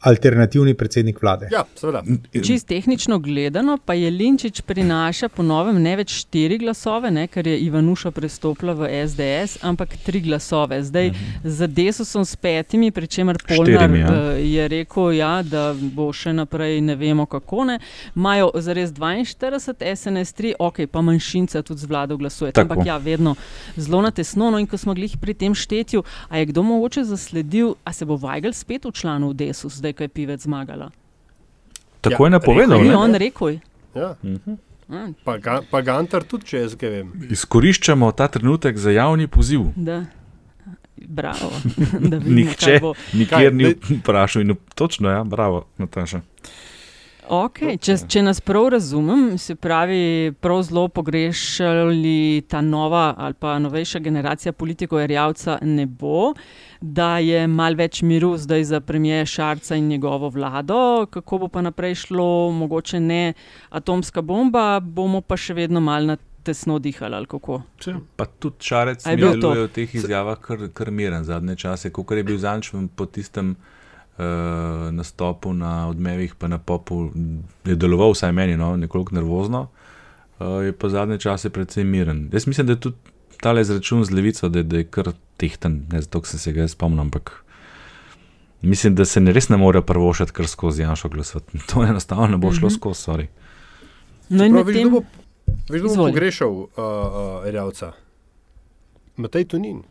[0.00, 1.48] alternativni predsednik vlade.
[1.52, 1.64] Ja,
[2.44, 7.46] Čist tehnično gledano, pa je Linčič prinaša po novem ne več štiri glasove, ne, ker
[7.46, 10.82] je Ivanuša prestopila v SDS, ampak tri glasove.
[10.82, 11.26] Zdaj mhm.
[11.44, 14.08] za desusom s petimi, pri čemer Polnar ja.
[14.08, 17.78] Eh, je rekel, ja, da bo še naprej ne vemo kako ne.
[18.16, 22.52] Imajo zares 42, SNS 3, ok, pa manjšinca tudi z vlado glasuje.
[22.56, 23.34] Ampak ja, vedno
[23.76, 24.50] zelo na tesno.
[24.50, 28.08] No, in ko smo glih pri tem štetju, a je kdo mogoče zasledil, a se
[28.08, 29.76] bo Weigel spet v članu desus?
[29.78, 30.90] Zdaj, ko je pivec zmagala.
[32.00, 32.82] Tako ja, je napovedal.
[32.82, 33.58] Ni on rekel.
[33.94, 34.14] Ja.
[34.22, 34.58] Mhm.
[35.24, 37.10] Pa, ga, pa Gantar tudi, če jaz kaj vem.
[37.30, 39.68] Izkoriščamo ta trenutek za javni poziv.
[39.76, 40.00] Da.
[41.00, 41.50] Bravo.
[42.36, 42.80] Nihče
[43.14, 44.42] nikjer ni vprašal.
[44.74, 46.20] Točno, ja, bravo, Nataša.
[47.30, 47.76] Okay.
[47.78, 54.00] Če, če nas prav razumem, se pravi, prav zelo pogrešali ta nova ali pa novejša
[54.02, 56.32] generacija politikov, Erjavca ne bo,
[56.80, 61.06] da je mal več miru zdaj za premije Šarca in njegovo vlado.
[61.10, 63.22] Kako bo pa naprej šlo, mogoče ne
[63.70, 66.18] atomska bomba, bomo pa še vedno mal na.
[66.40, 67.58] Tesno dihali, ali kako.
[67.84, 72.14] Če, pa tudi čarec je bil v teh izjavah kar, kar miren zadnje čase, kot
[72.16, 73.79] je bil zančen po tistem uh,
[74.92, 77.10] nastopu na odmevih, pa na popu,
[77.64, 79.68] je deloval, vsaj meni, no, nekoliko nervozno,
[80.38, 82.28] uh, je pa zadnje čase precej miren.
[82.32, 82.96] Jaz mislim, da je tudi
[83.40, 87.00] ta izračun z levico, da, da je kar tehten, ne zato se se ga spomnim,
[87.00, 87.44] ampak
[88.62, 91.58] mislim, da se ne res ne more prvošati kar skozi Janša glasovati.
[91.72, 92.78] To enostavno ne bo šlo mm -hmm.
[92.78, 93.26] skozi, sorry.
[94.28, 94.92] No, in pravi, tem...
[95.68, 97.92] Veš, kdo bo pogrešal uh, uh, Rjavca?
[99.16, 99.82] Matej Tunin.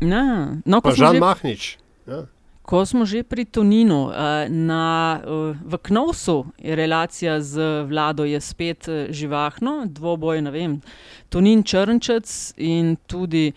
[0.00, 1.20] Na, no, pa Žan že...
[1.20, 1.78] Mahnič.
[2.06, 2.26] Ja.
[2.64, 8.40] Ko smo že pri Toninu, eh, na, eh, v Knovsu je relacija z vlado je
[8.40, 10.80] spet eh, živahno, dvoboj, ne vem,
[11.28, 13.52] Tonin Črnčec in tudi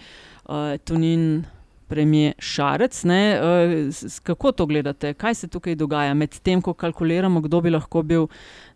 [0.50, 1.46] uh, Tonin
[1.88, 3.04] premije Šarec.
[3.04, 7.70] Ne, uh, kako to gledate, kaj se tukaj dogaja med tem, ko kalkuliramo, kdo bi
[7.70, 8.28] lahko bil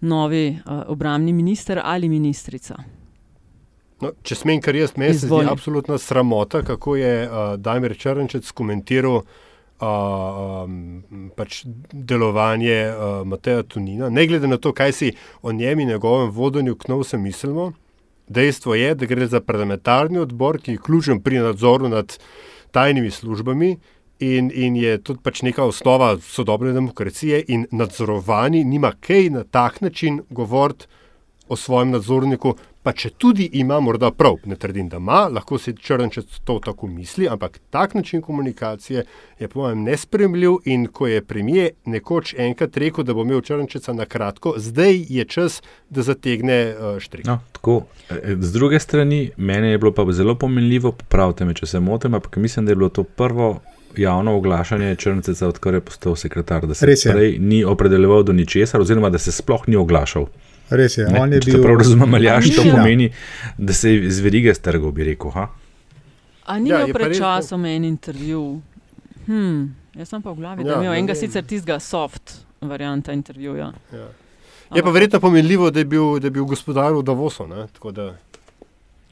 [0.01, 2.77] novi uh, obramni minister ali ministrica?
[4.01, 9.25] No, če smem, kar jaz mislim, je absolutna sramota, kako je uh, Damir Črnčec komentiral
[9.81, 11.03] um,
[11.35, 16.29] pač delovanje uh, Mateja Tunina, ne glede na to, kaj si o njem in njegovem
[16.31, 17.71] vodenju knovse mislimo.
[18.27, 22.17] Dejstvo je, da gre za parlamentarni odbor, ki je ključen pri nadzoru nad
[22.71, 23.75] tajnimi službami
[24.19, 29.81] in, in je tudi pač neka osnova sodobne demokracije, in nadzorovani nima kaj na tak
[29.81, 30.87] način govoriti
[31.51, 35.73] o svojem nadzorniku, pa če tudi ima morda prav, ne trdim, da ima, lahko si
[35.75, 39.03] črnčec to tako misli, ampak tak način komunikacije
[39.39, 43.93] je po mojem nespremljiv in ko je premije nekoč enkrat rekel, da bo imel črnčeca
[43.93, 45.59] na kratko, zdaj je čas,
[45.89, 47.27] da zategne uh, štrik.
[47.27, 51.67] No, tako, e, z druge strani, meni je bilo pa zelo pomenljivo, popravite me, če
[51.67, 53.57] se motim, ampak mislim, da je bilo to prvo.
[53.97, 59.09] Javno oglašanje črnceca, odkar je postal sekretar, da se prej ni opredeljeval do ničesar, oziroma
[59.11, 60.29] da se sploh ni oglašal.
[60.71, 61.05] Res je.
[61.05, 61.61] Ne, on je bil.
[61.63, 63.09] Prav razumem, ali jaš to pomeni,
[63.57, 65.31] da se je z verige strgal, bi rekel.
[65.35, 65.49] Ha?
[66.45, 68.61] A ni ja, bil pred časom en intervju?
[69.27, 69.59] Hm,
[69.99, 73.71] jaz sem pa v glavi, ja, da je imel enega sicer tistega soft varianta intervjuja.
[73.93, 74.07] Ja.
[74.75, 77.47] Je pa verjetno pomenljivo, da je bil, da je bil gospodar v Davosu.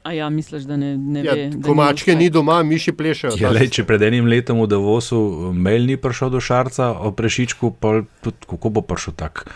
[0.03, 1.49] A ja, misliš, da ne, ne ja, ve?
[1.63, 3.35] Ko mačke ni doma, miši plešajo.
[3.41, 7.73] Ja, le, če pred enim letom v Davosu mail ni prišel do Šarca o prešičku,
[7.83, 9.51] pa tudi kako bo prišel tako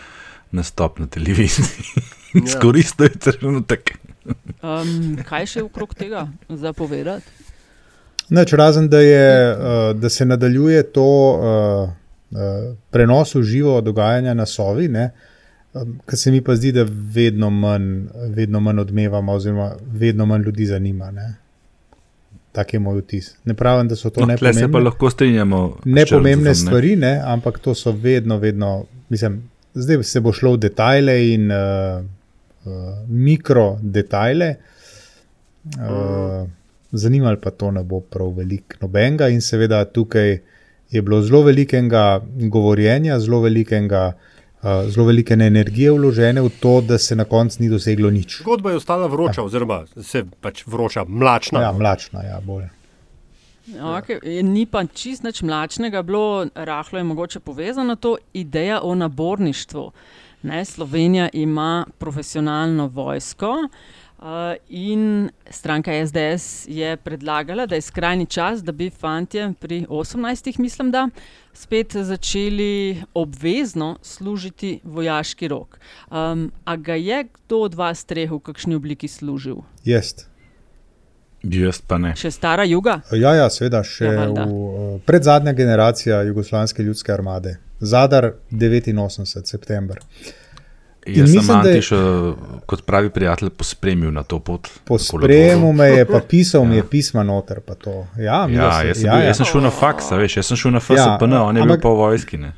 [0.54, 1.66] nastop na televiziji.
[2.46, 3.94] Izkoristil je trenutek.
[4.62, 7.26] um, kaj še je okrog tega zapovedati?
[8.32, 11.90] Neč, razen da, je, uh, da se nadaljuje to uh,
[12.90, 15.10] prenosu živo dogajanja na Sovi, ne,
[15.74, 17.90] um, kar se mi pa zdi, da vedno manj,
[18.32, 21.10] vedno manj odmevamo, oziroma vedno manj ljudi zanima.
[21.10, 21.34] Ne.
[22.54, 23.32] Tak je moj vtis.
[23.44, 25.60] Ne pravim, da so to No, ne tle se pa lahko strinjamo.
[25.84, 26.70] nepomembne Črncem, ne.
[26.70, 29.40] stvari, ne, ampak to so vedno, vedno, mislim,
[29.74, 32.04] zdaj se bo šlo v detajle in uh,
[32.64, 32.72] uh,
[33.08, 34.54] mikro detajle.
[35.64, 36.48] Uh,
[36.92, 40.38] zanimalo pa to ne bo prav veliko nobenega, in seveda tukaj
[40.90, 44.12] je bilo zelo velikega govorjenja, zelo velikega.
[44.64, 48.38] Uh, zelo velike energije vložene v to, da se na koncu ni doseglo nič.
[48.40, 51.60] Zgodba je ostala vroča, oziroma se pač vroča, mlačna.
[51.60, 52.64] Ja, mlačna, ja, bolj.
[53.72, 54.42] Okay.
[54.42, 59.92] Ni pa čist nič mlačnega, bilo rahlo je mogoče povezano to ideja o naborništvu.
[60.42, 63.48] Ne, Slovenija ima profesionalno vojsko
[64.18, 64.26] uh,
[64.68, 70.90] in stranka SDS je predlagala, da je skrajni čas, da bi fantje pri 18, mislim,
[70.90, 71.08] da
[71.52, 75.78] spet začeli obvezno služiti vojaški rok.
[76.10, 79.56] Um, a ga je kdo od vas treh v kakšni obliki služil?
[79.84, 80.33] Jaz.
[81.44, 82.14] Jaz pa ne.
[82.16, 83.00] Še stara juga?
[83.12, 84.44] Ja, ja seveda, še Ja, ja, valjda.
[84.44, 89.98] v, predzadnja generacija Jugoslavijske ljudske armade, Zadar 89, september.
[91.06, 91.90] In Jaz sem da je- Antiš,
[92.66, 94.68] kot pravi prijatelj, pospremil na to pot.
[94.84, 95.74] Po okoli sprejemu dvorov.
[95.74, 97.60] me je pa pisal, mi je pisma noter.
[97.60, 98.06] pa to.
[98.16, 99.26] Ja, Ja, se- jaz sem, ja, bil, ja.
[99.26, 101.62] jaz sem šel na faks, a veš, jaz sem šel na Ja, FSPN, on je
[101.62, 102.36] bil ampak- pa v vojski.
[102.38, 102.54] Ne?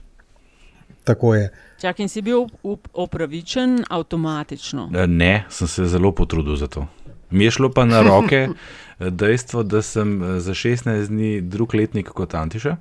[1.04, 1.50] Tako je.
[1.78, 4.90] Čak in si bil up- opravičen avtomatično.
[4.94, 6.86] Eh, Ne, sem se zelo potrudil za to.
[7.30, 8.48] Mi je šlo pa na roke
[9.22, 12.76] dejstvo, da sem eh, za 16 dni drug letnik kot Antiša.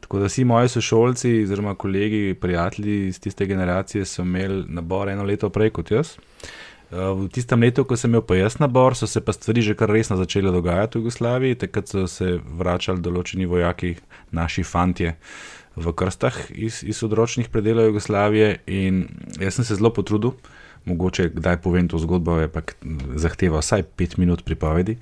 [0.00, 5.22] Tako da vsi moji sošolci, oziroma kolegi, prijatelji iz tiste generacije so imeli nabor eno
[5.24, 6.16] leto prej kot jaz.
[6.90, 9.74] Eh, V tistem letu, ko sem imel pa jaz nabor, so se pa stvari že
[9.74, 13.96] kar resno začele dogajati v Jugoslaviji, takrat so se vračali določeni vojaki,
[14.30, 15.16] naši fantje
[15.76, 19.06] v krstah iz, iz odročnih predelov Jugoslavije in
[19.40, 20.34] jaz sem se zelo potrudil.
[20.84, 22.62] Mogoče kdaj povem to zgodbo, je pa
[23.14, 24.98] zahteva vsaj pet minut pripovedi.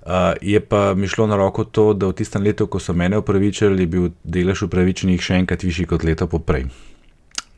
[0.00, 3.18] Uh, je pa mi šlo na roko to, da v tistem letu, ko so mene
[3.18, 6.70] upravičili, je bil delež upravičenih še enkrat višji kot leto poprej.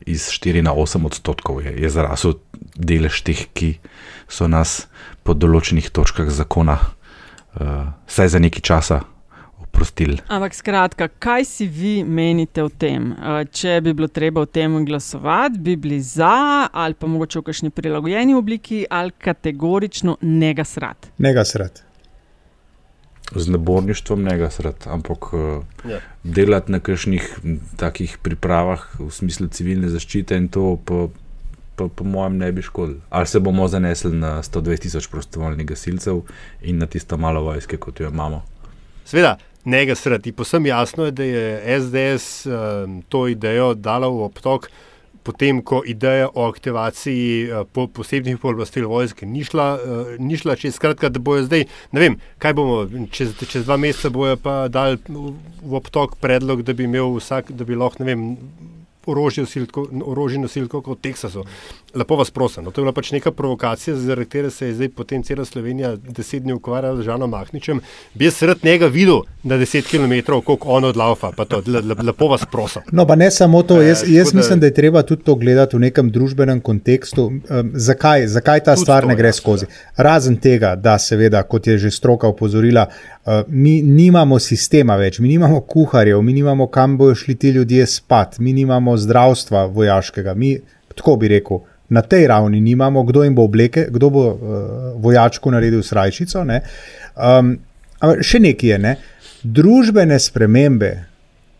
[0.03, 2.41] Iz 4 na 8 odstotkov je, je zrasel
[2.75, 3.77] delež teh, ki
[4.27, 4.89] so nas
[5.23, 8.99] po določenih točkah zakona, uh, vsaj za nekaj časa,
[9.73, 10.17] oprostili.
[10.27, 13.11] Ampak skratka, kaj si vi menite o tem?
[13.11, 16.33] Uh, Če bi bilo treba o tem glasovati, bi bili za,
[16.71, 21.09] ali pa mogoče v kakšni prilagojeni obliki, ali kategorično nega srat.
[21.17, 21.81] Nega srd.
[23.35, 25.99] Z naborništvom ne ga srd, ampak uh, Ja.
[26.23, 27.25] delati na kakšnih
[27.77, 31.09] takih pripravah v smislu civilne zaščite in to po,
[31.75, 32.99] po, po mojem ne bi škodilo.
[33.09, 36.21] Ali se bomo zanesli na 120 tisoč prostovoljnih gasilcev
[36.61, 38.43] in na tisto malo vojske, kot jo imamo.
[39.05, 40.31] Sveda, njega sredi.
[40.31, 44.69] Posem jasno je, da je SDS um, to idejo dala v obtok,
[45.23, 50.55] potem ko ideja o aktivaciji uh, po, posebnih pooblastil vojske ni šla, uh, ni šla
[50.55, 50.75] čez.
[50.75, 54.99] Skratka, da bojo zdaj, ne vem, kaj bomo, čez, čez dva meseca bojo pa dali
[55.07, 55.33] v,
[55.79, 58.29] obtok predlog, da bi imel vsak, da bi lahko, ne vem.
[59.03, 61.41] Orožje, nosilko, orožje nosilko kot v Teksasu.
[61.95, 62.63] Lepo vas prosim.
[62.63, 65.95] No, to je bila pač neka provokacija, zaradi katere se je zdaj potem cela Slovenija
[65.95, 67.81] deset dni ukvarjala z Žanom Mahničem.
[68.13, 70.13] Bi jaz rad njega videl na deset km,
[70.45, 71.31] koliko on odlaufa.
[71.37, 72.81] Pa to, le, le, lepo vas prosim.
[72.91, 73.81] No, pa ne samo to.
[73.81, 77.25] Jaz, Eh, jaz da- mislim, da je treba tudi to gledati v nekem družbenem kontekstu.
[77.25, 79.65] Um, zakaj, zakaj ta stvar to, ne gre ja, skozi?
[79.97, 82.87] Razen tega, da seveda, kot je že stroka upozorila,
[83.25, 87.85] uh, mi nimamo sistema več, mi nimamo kuharjev, mi nimamo kam bojo šli ti ljudje
[87.87, 90.33] spat, mi nimamo zdravstva vojaškega.
[90.33, 90.57] Mi,
[90.95, 91.57] tako bi rekel,
[91.89, 94.37] na tej ravni nimamo, kdo jim bo obleke, kdo bo uh,
[95.03, 96.43] vojačku naredil srajčico.
[96.43, 96.61] ne.
[97.15, 97.57] Um,
[97.99, 98.79] ampak še nekaj je.
[98.79, 98.95] Ne?
[99.43, 100.93] Družbene spremembe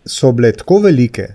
[0.06, 1.34] so bile tako velike,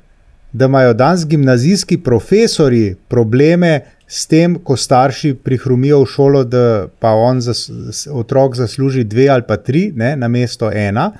[0.52, 7.12] da imajo danes gimnazijski profesori probleme s tem, ko starši prihrumijo v šolo, da pa
[7.12, 7.68] on zas,
[8.08, 11.10] otrok zasluži dve ali pa tri, ne, na mesto ena.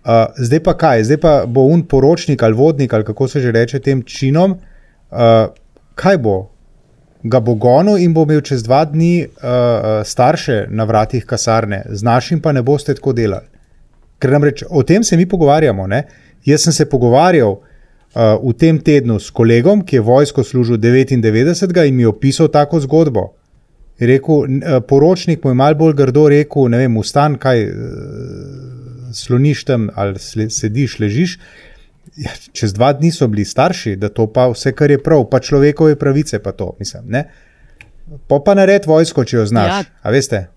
[0.00, 3.52] Uh, zdaj pa kaj, zdaj pa bo un poročnik ali vodnik ali kako se že
[3.52, 5.52] reče tem činom, uh,
[5.94, 6.38] kaj bo?
[7.22, 12.02] Ga bo gonil in bo imel čez dva dni uh, starše na vratih kasarne, z
[12.02, 13.46] našim pa ne boste tako delali.
[14.20, 15.86] Ker namreč o tem se mi pogovarjamo.
[15.86, 16.04] Ne?
[16.44, 21.84] Jaz sem se pogovarjal uh, v tem tednu s kolegom, ki je vojsko služil 99
[21.86, 23.28] in mi je opisal tako zgodbo.
[24.00, 24.20] Eh,
[24.88, 27.66] poročnik mu je mal bolj grdo rekel, ne vem, ustan, kaj
[29.12, 30.18] sloniš tam ali
[30.50, 31.38] sediš, ležiš.
[32.20, 35.40] Ja, čez dva dni so bili starši, da to pa vse, kar je prav, pa
[35.40, 37.08] človekove pravice, pa to, mislim.
[37.08, 37.24] Ne?
[38.28, 39.72] Po pa nared vojsko, če jo znaš.
[39.72, 40.00] Ja.
[40.02, 40.48] A veste?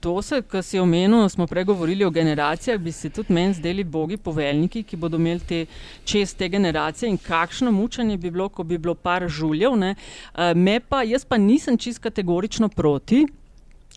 [0.00, 4.82] to, kar si omenil, smo pregovorili o generacijah, bi se tudi meni zdeli bogi poveljniki,
[4.82, 5.66] ki bodo imeli te
[6.04, 9.76] čez te generacije in kakšno mučanje bi bilo, ko bi bilo par žuljev.
[9.76, 9.94] Ne.
[10.54, 13.26] Me pa, jaz pa nisem čist kategorično proti.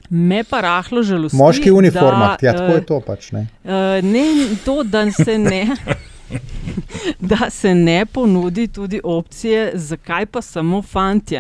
[0.09, 1.37] Me pa rahlo žalosti.
[1.37, 3.31] Moški v uniformah, ja, tako je to pač.
[3.31, 3.47] Ne,
[4.01, 4.25] ne
[4.65, 5.67] to, da se ne.
[7.19, 11.35] da se ne ponudi tudi opcije, zakaj pa samo fanti.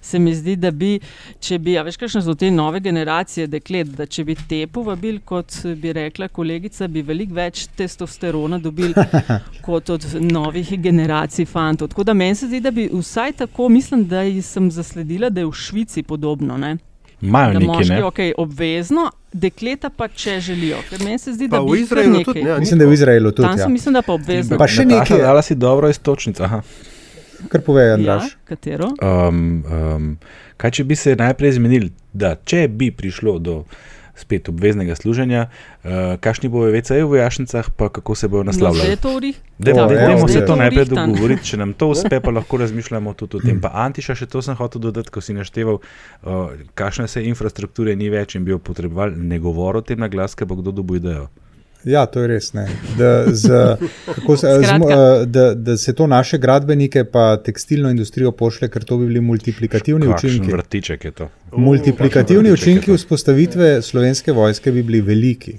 [0.00, 1.00] Se mi zdi, da bi,
[1.40, 5.20] če bi, a veš, kakšne so te nove generacije deklet, da če bi te povabili,
[5.24, 8.94] kot bi rekla kolegica, bi veliko več testosterona dobili
[9.66, 11.88] kot od novih generacij fantov.
[11.88, 15.46] Tako da meni se zdi, da bi vsaj tako, mislim, da sem zasledila, da je
[15.46, 16.58] v Švici podobno.
[16.58, 16.76] Ne?
[17.22, 18.02] Imajo nekaj, moški, ne?
[18.02, 20.76] okay, obvezno, dekleta pa če želijo.
[20.90, 22.92] Ker meni se zdi, Pa da v bi Izraelu tudi, ne, Mislim, da je v
[22.92, 23.48] Izraelu tudi.
[23.48, 23.62] Tam Ja.
[23.62, 24.58] sem mislim, da pa obvezno.
[24.58, 25.18] Pa še nekaj.
[25.18, 26.42] Dala si dobro istočnico.
[26.42, 26.60] Aha.
[27.48, 28.36] Kar pove, Ja, Andraš.
[28.44, 28.90] katero?
[28.98, 30.18] Um, um,
[30.56, 33.64] kaj če bi se najprej zmenili, da če bi prišlo do
[34.16, 35.90] spet obveznega služenja, uh,
[36.20, 38.96] kakšni bojo VC-ji v vojašnicah, pa kako se bojo naslavljali.
[39.58, 43.40] Dajmo, evo, se to najprej dogovoriti, če nam to uspe, pa lahko razmišljamo tudi o
[43.40, 43.60] tem.
[43.60, 48.10] Pa Antiša, še to sem hotel dodati, ko si našteval, uh, kakšne se infrastrukture ni
[48.12, 51.00] več in bi jo potrebovali, ne govori o tem na glas, ker bo kdo dobil
[51.00, 51.28] idejo.
[51.84, 52.52] Ja, to je res.
[52.52, 52.66] ne.
[52.98, 53.48] Da, z,
[54.06, 58.84] kako se, z, eh, da, da se to naše gradbenike pa tekstilno industrijo pošle, ker
[58.84, 60.52] to bi bili multiplikativni Kakšen učinki.
[60.52, 61.28] vrtiček je to.
[61.52, 65.58] Multiplikativni kakšen učinki vzpostavitve slovenske vojske bi bili veliki.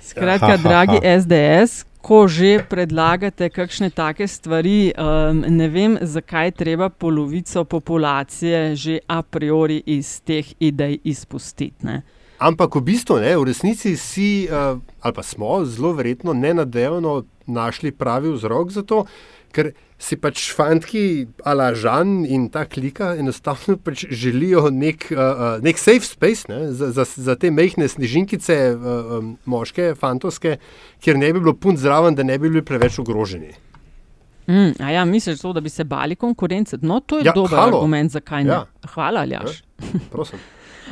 [0.00, 0.68] Skratka, Ha, ha, ha.
[0.68, 7.64] dragi SDS, ko že predlagate kakšne take stvari, um, ne vem, zakaj je treba polovico
[7.64, 11.86] populacije že a priori iz teh idej izpustiti.
[11.86, 12.02] Ne?
[12.40, 17.92] Ampak v bistvu, ne, v resnici si, uh, ali pa smo zelo verjetno nenadevno našli
[17.92, 19.04] pravi vzrok za to,
[19.52, 25.76] ker si pač fantki, ala Žan in ta klika, enostavno pač želijo nek, uh, nek
[25.76, 30.56] safe space ne, za, za, za te mehke snežinkice, uh, um, moške, fantovske,
[31.04, 33.52] kjer ne bi bilo punt zraven, da ne bi bili preveč ogroženi.
[34.50, 36.78] Mm, ja, misliš, to, da bi se bali konkurence?
[36.82, 37.78] No, to je Ja, ja, dober halo.
[37.78, 38.50] argument, zakaj ne.
[38.50, 38.64] Ja.
[38.94, 39.62] Hvala, Aljaš.
[40.10, 40.38] Prosim.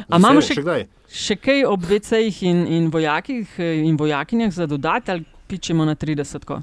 [0.08, 0.86] A imamo Še- še, kdaj?
[1.10, 5.94] še kaj ob VC-jih in, in vojakih eh, in vojakinjah za dodati, ali pičemo na
[5.94, 6.44] 30?
[6.44, 6.62] -ko?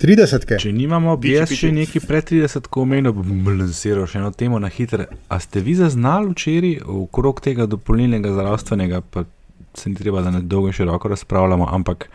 [0.00, 0.58] 30.
[0.58, 4.58] Če nimamo, bi jaz še nekaj pred 30, ko omenil, bom lansiral še eno temo
[4.58, 5.04] na hitro.
[5.28, 9.24] A ste vi zaznali včeraj okrog tega dopolnilnega zdravstvenega, pa
[9.74, 12.08] se ni treba, da ne dolgo in široko razpravljamo, ampak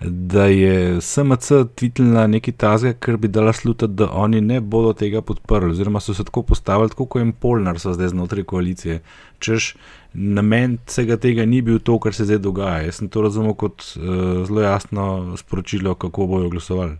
[0.00, 5.20] da je SMC tvitnila nekaj tazga, ker bi dala slutiti, da oni ne bodo tega
[5.22, 9.02] podprli, oziroma so se tako postavili, tako kot jim Polnar so zdaj znotraj koalicije.
[9.38, 9.74] Češ,
[10.12, 12.80] namen vsega tega ni bil to, kar se zdaj dogaja.
[12.82, 16.96] Jaz sem to razumel kot uh, zelo jasno sporočilo, kako bojo glasovali.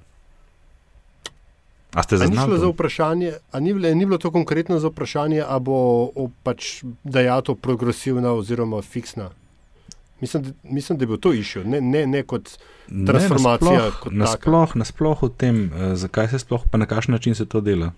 [1.94, 2.59] A ste zaznali?
[2.59, 6.09] za vprašanje, ni, bilo- ni bilo to konkretno za vprašanje, ali bo
[6.42, 9.30] pač dejato progresivna oziroma fiksna?
[10.20, 12.50] Mislim, da, mislim, da je bil to išel, ne, ne, ne kot
[12.88, 17.12] Ne, transformacija nasploh- kot nasploh, nasploh o tem, eh, zakaj se sploh, pa na kakšen
[17.12, 17.92] način se to dela.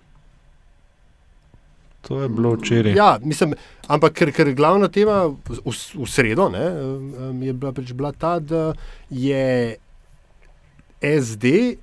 [2.07, 2.93] To je bilo včeraj.
[2.95, 3.53] Ja, mislim,
[3.87, 5.59] ampak ker, ker glavna tema v,
[5.95, 6.65] v, sredo ne,
[7.45, 8.73] je bila, pač bila ta, da
[9.09, 9.75] je
[10.99, 11.77] SD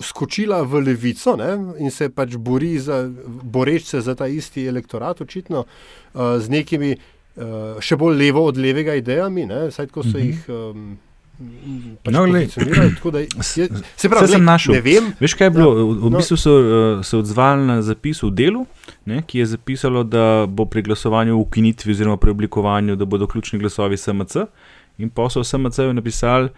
[0.00, 1.50] skočila v levico ne,
[1.80, 6.96] in se pač bori za, boreč se za ta isti elektorat, očitno uh, z nekimi
[7.36, 7.44] uh,
[7.80, 10.26] še bolj levo od levega idejami, ne, saj tako so Mhm.
[10.26, 10.48] jih.
[10.48, 10.98] Um,
[12.02, 12.46] Pač No, glej,
[12.94, 13.28] tako da je-
[13.96, 14.72] se pravi, sem našel.
[14.72, 15.70] Ne vem, Veš, kaj je bilo?
[15.70, 16.16] V, v No.
[16.16, 16.64] bistvu so uh,
[17.04, 18.62] se odzvali na zapis v delu,
[19.04, 23.58] ne, ki je zapisalo, da bo pri glasovanju v ukinitvi oziroma preoblikovanju, da bodo ključni
[23.58, 24.46] glasovi SMC.
[24.98, 26.48] In pa so v SMC-ju napisali,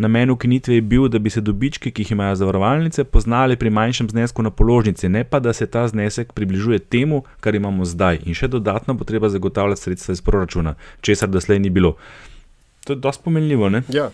[0.00, 4.08] namen ukinitve je bil, da bi se dobički, ki jih imajo zavarovalnice, poznali pri manjšem
[4.10, 8.22] znesku na položnici, ne pa da se ta znesek približuje temu, kar imamo zdaj.
[8.24, 11.96] In še dodatno bo treba zagotavljati sredstva iz proračuna, česar doslej ni bilo.
[12.84, 13.82] To je dosti pomenljivo, ne?
[13.92, 14.10] Ja,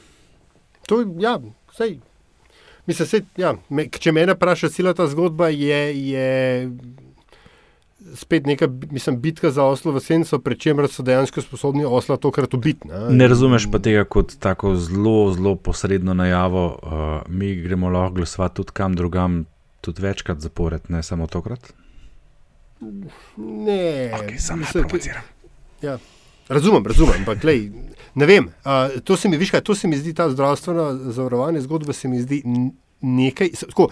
[0.86, 1.38] to je, ja,
[1.76, 1.98] sej.
[2.86, 5.80] Mislim, sej, ja, me, če me vpraša, cela ta zgodba je,
[6.10, 6.26] je
[8.14, 12.54] spet neka mislim, bitka za oslo v senco, pri čemer so dejansko sposobni osla tokrat
[12.54, 12.88] ubiti.
[12.88, 16.66] Ne, Ne razumeš pa tega kot tako zelo, zelo posredno najavo.
[16.82, 16.90] Uh,
[17.32, 19.44] mi gremo lahko glasovati tudi kam drugam,
[19.80, 21.72] tudi večkrat zapored, ne samo tokrat.
[23.36, 25.22] Ne, Okay, sam ne mislim, provociram.
[25.82, 25.98] Ja,
[26.48, 27.70] razumem, razumem, ampak glej,
[28.14, 28.50] ne vem.
[28.64, 32.08] Uh, to, se mi, viš kaj, to se mi zdi, ta zdravstvena zavarovanja zgodba se
[32.08, 32.42] mi zdi
[33.00, 33.50] nekaj.
[33.68, 33.88] Tako,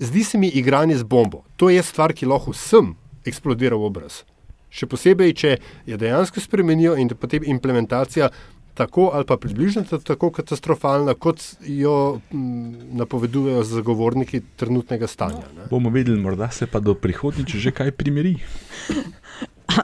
[0.00, 1.42] zdi se mi igranje z bombo.
[1.56, 2.94] To je stvar, ki lahko vsem
[3.26, 4.22] eksplodira v obraz.
[4.70, 5.56] Še posebej, če
[5.86, 8.30] je dejansko spremenijo in potem implementacija
[8.74, 15.44] tako ali pa približno ta- tako katastrofalna, kot jo m, napovedujejo zagovorniki trenutnega stanja.
[15.56, 15.66] Ne?
[15.70, 18.36] Bomo videli, morda se pa do prihodnjič že kaj primeri.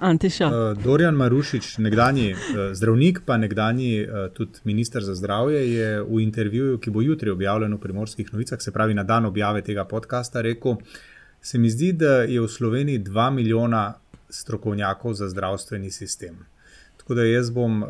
[0.00, 0.46] Antiša.
[0.46, 2.38] Uh, Dorjan Marušič, nekdani uh,
[2.74, 7.74] zdravnik, pa nekdani uh, tudi minister za zdravje, je v intervjuju, ki bo jutri objavljen
[7.74, 10.76] v Primorskih novicah, se pravi na dan objave tega podcasta, rekel:
[11.46, 13.94] Se mi zdi, da je v Sloveniji 2 milijona
[14.28, 16.46] strokovnjakov za zdravstveni sistem.
[16.96, 17.88] Tako da jaz bom, uh,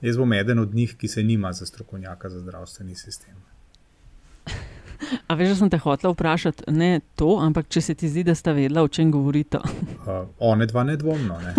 [0.00, 3.34] jaz bom eden od njih, ki se nima za strokovnjaka za zdravstveni sistem.
[5.26, 8.34] A veš, da sem te hotel vprašati, ne to, ampak če se ti zdi, da
[8.34, 9.62] sta vedela, o čem govorita.
[9.64, 11.40] Uh, one dva nedvomno.
[11.40, 11.54] Ne.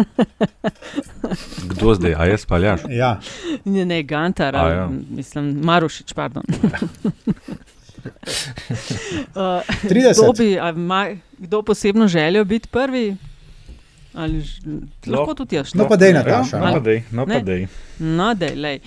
[1.74, 2.86] Kdo zdaj, a jaz paljaš?
[2.90, 3.16] Ja.
[3.66, 4.90] Ne, ne, Gantar, ja.
[5.10, 6.46] mislim, Marušič, pardon.
[8.06, 10.24] uh, 30.
[10.24, 13.16] Kdo, bi, a ima kdo posebno željo biti prvi?
[14.14, 14.62] Ali ž,
[15.08, 15.74] lahko tudi jaz?
[15.74, 16.60] No, pa dej, Nataša.
[16.60, 17.68] No, pa Ali- dej, no, pa dej.
[18.00, 18.80] No, dej, lej.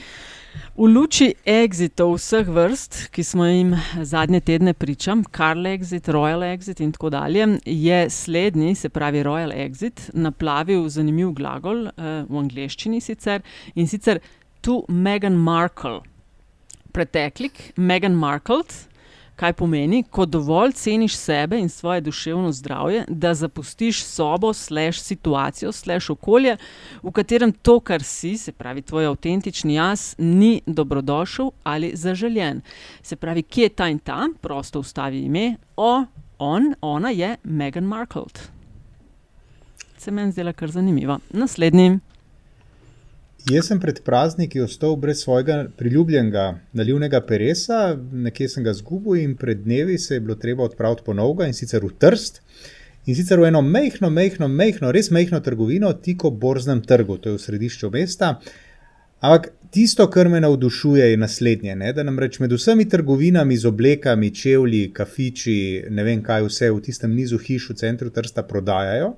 [0.74, 6.80] V luči exitov vseh vrst, ki smo jim zadnje tedne pričam, Karl Exit, Royal Exit
[6.82, 13.00] in tako dalje, je slednji, se pravi Royal Exit, naplavil zanimiv glagol eh, v angleščini
[13.00, 13.42] sicer
[13.74, 14.18] in sicer
[14.60, 16.00] to Meghan Markle.
[16.92, 18.62] Preteklik Meghan Markle,
[19.37, 25.72] kaj pomeni, ko dovolj ceniš sebe in svoje duševno zdravje, da zapustiš sobo, slash situacijo,
[25.72, 26.57] slash okolje,
[27.03, 32.61] v katerem to, kar si, se pravi tvoj avtentični jaz, ni dobrodošel ali zaželjen.
[33.03, 36.05] Se pravi, kje je ta in ta, prosto ustavi ime, o,
[36.39, 38.24] on, ona je Meghan Markle.
[39.99, 41.18] Se meni zdela kar zanimiva.
[41.30, 41.99] Naslednji.
[43.45, 49.34] Jaz sem pred prazniki ostal brez svojega priljubljenega nalivnega peresa, nekje sem ga zgubil in
[49.36, 52.40] pred dnevi se je bilo treba odpraviti ponovno in sicer v Trst.
[53.05, 57.34] In sicer v eno mehko, mehko, mehko, res mehko trgovino, tik ob borznem trgu, to
[57.34, 58.38] je v središču mesta.
[59.20, 61.92] Ampak tisto, kar me navdušuje, je naslednje: ne?
[61.92, 65.59] da namreč med vsemi trgovinami z oblekami, čevlji, kafiči,
[65.90, 69.12] ne vem kaj vse v tistem nizu hiš v centru Trsta prodajajo.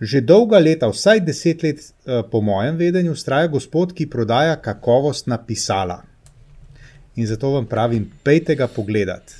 [0.00, 5.38] Že dolga leta, vsaj deset let, eh, po mojem vedenju, ustraja gospod, ki prodaja kakovostna
[5.38, 6.02] pisala.
[7.16, 9.34] In zato vam pravim, pejte ga pogledat.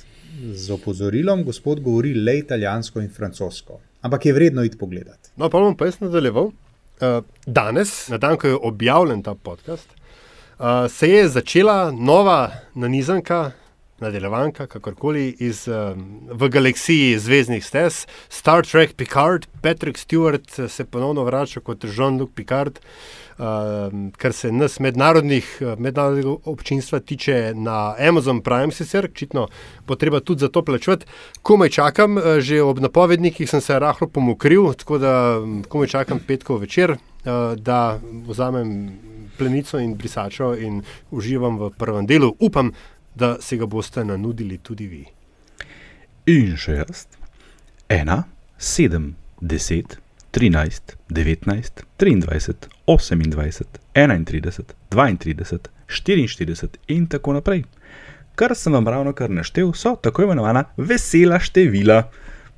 [0.53, 3.79] Z opozorilom, gospod govori le italijansko in francosko.
[4.01, 5.31] Ampak je vredno iti pogledat.
[5.35, 6.51] No, pa bom pa jaz nadaljeval.
[7.01, 9.87] Uh, danes, na dan, ko je objavljen ta podcast,
[10.59, 13.51] uh, se je začela nova nanizanka,
[13.99, 15.97] nadaljevanka, kakorkoli, iz, uh,
[16.31, 22.29] v galaksiji zvezdnih stez, Star Trek Picard, Patrick Stewart eh, se ponovno vrača kot Jean-Luc
[22.35, 22.79] Picard.
[23.35, 23.41] Uh,
[24.15, 29.47] kar se nas mednarodnih, mednarodnega občinstva tiče na Amazon Prime, sicer očitno
[29.87, 31.05] bo treba tudi za to plačevati.
[31.41, 36.63] Komaj čakam, že ob napovednikih sem se rahlo pomokril, tako da mm, komaj čakam petkov
[36.63, 38.99] večer, eh, da vzamem
[39.37, 40.81] plenico in brisačo in
[41.11, 42.35] uživam v prvem delu.
[42.39, 42.71] Upam,
[43.15, 45.05] da se ga boste nanudili tudi vi.
[46.25, 47.05] In še jaz.
[47.89, 48.23] 1,
[48.59, 49.11] 7,
[49.41, 49.97] 10,
[50.31, 57.63] 13, 19, 23, 28, 31, 32, 44 in tako naprej.
[58.35, 62.09] Kar sem vam ravno kar naštel, so tako imenovana vesela števila.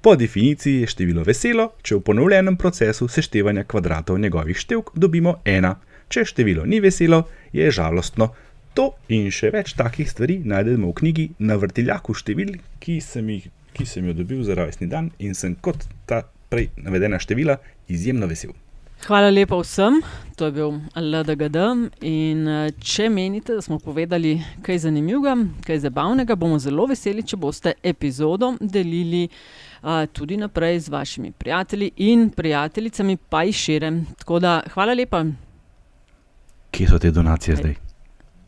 [0.01, 5.75] Po definiciji je število veselo, če v ponovljenem procesu seštevanja kvadratov njegovih števk dobimo ena.
[6.09, 8.31] Če število ni veselo, je žalostno.
[8.78, 13.47] To in še več takih stvari najdemo v knjigi Na vrtiljaku števil, ki sem, jih,
[13.73, 16.21] ki sem jo dobil za rojstni dan in sem kot ta
[16.51, 17.57] prej navedena števila
[17.89, 18.53] izjemno vesel.
[19.05, 19.97] Hvala lepa vsem,
[20.38, 21.63] to je bil LDGD.
[22.09, 27.38] In eh, če menite, da smo povedali kaj zanimivega, kaj zabavnega, bomo zelo veseli, če
[27.38, 34.05] boste epizodo delili uh, tudi naprej z vašimi prijatelji in prijateljicami, pa jih širem.
[34.21, 35.25] Tako da hvala lepa.
[36.73, 37.86] Kje so te donacije zdaj?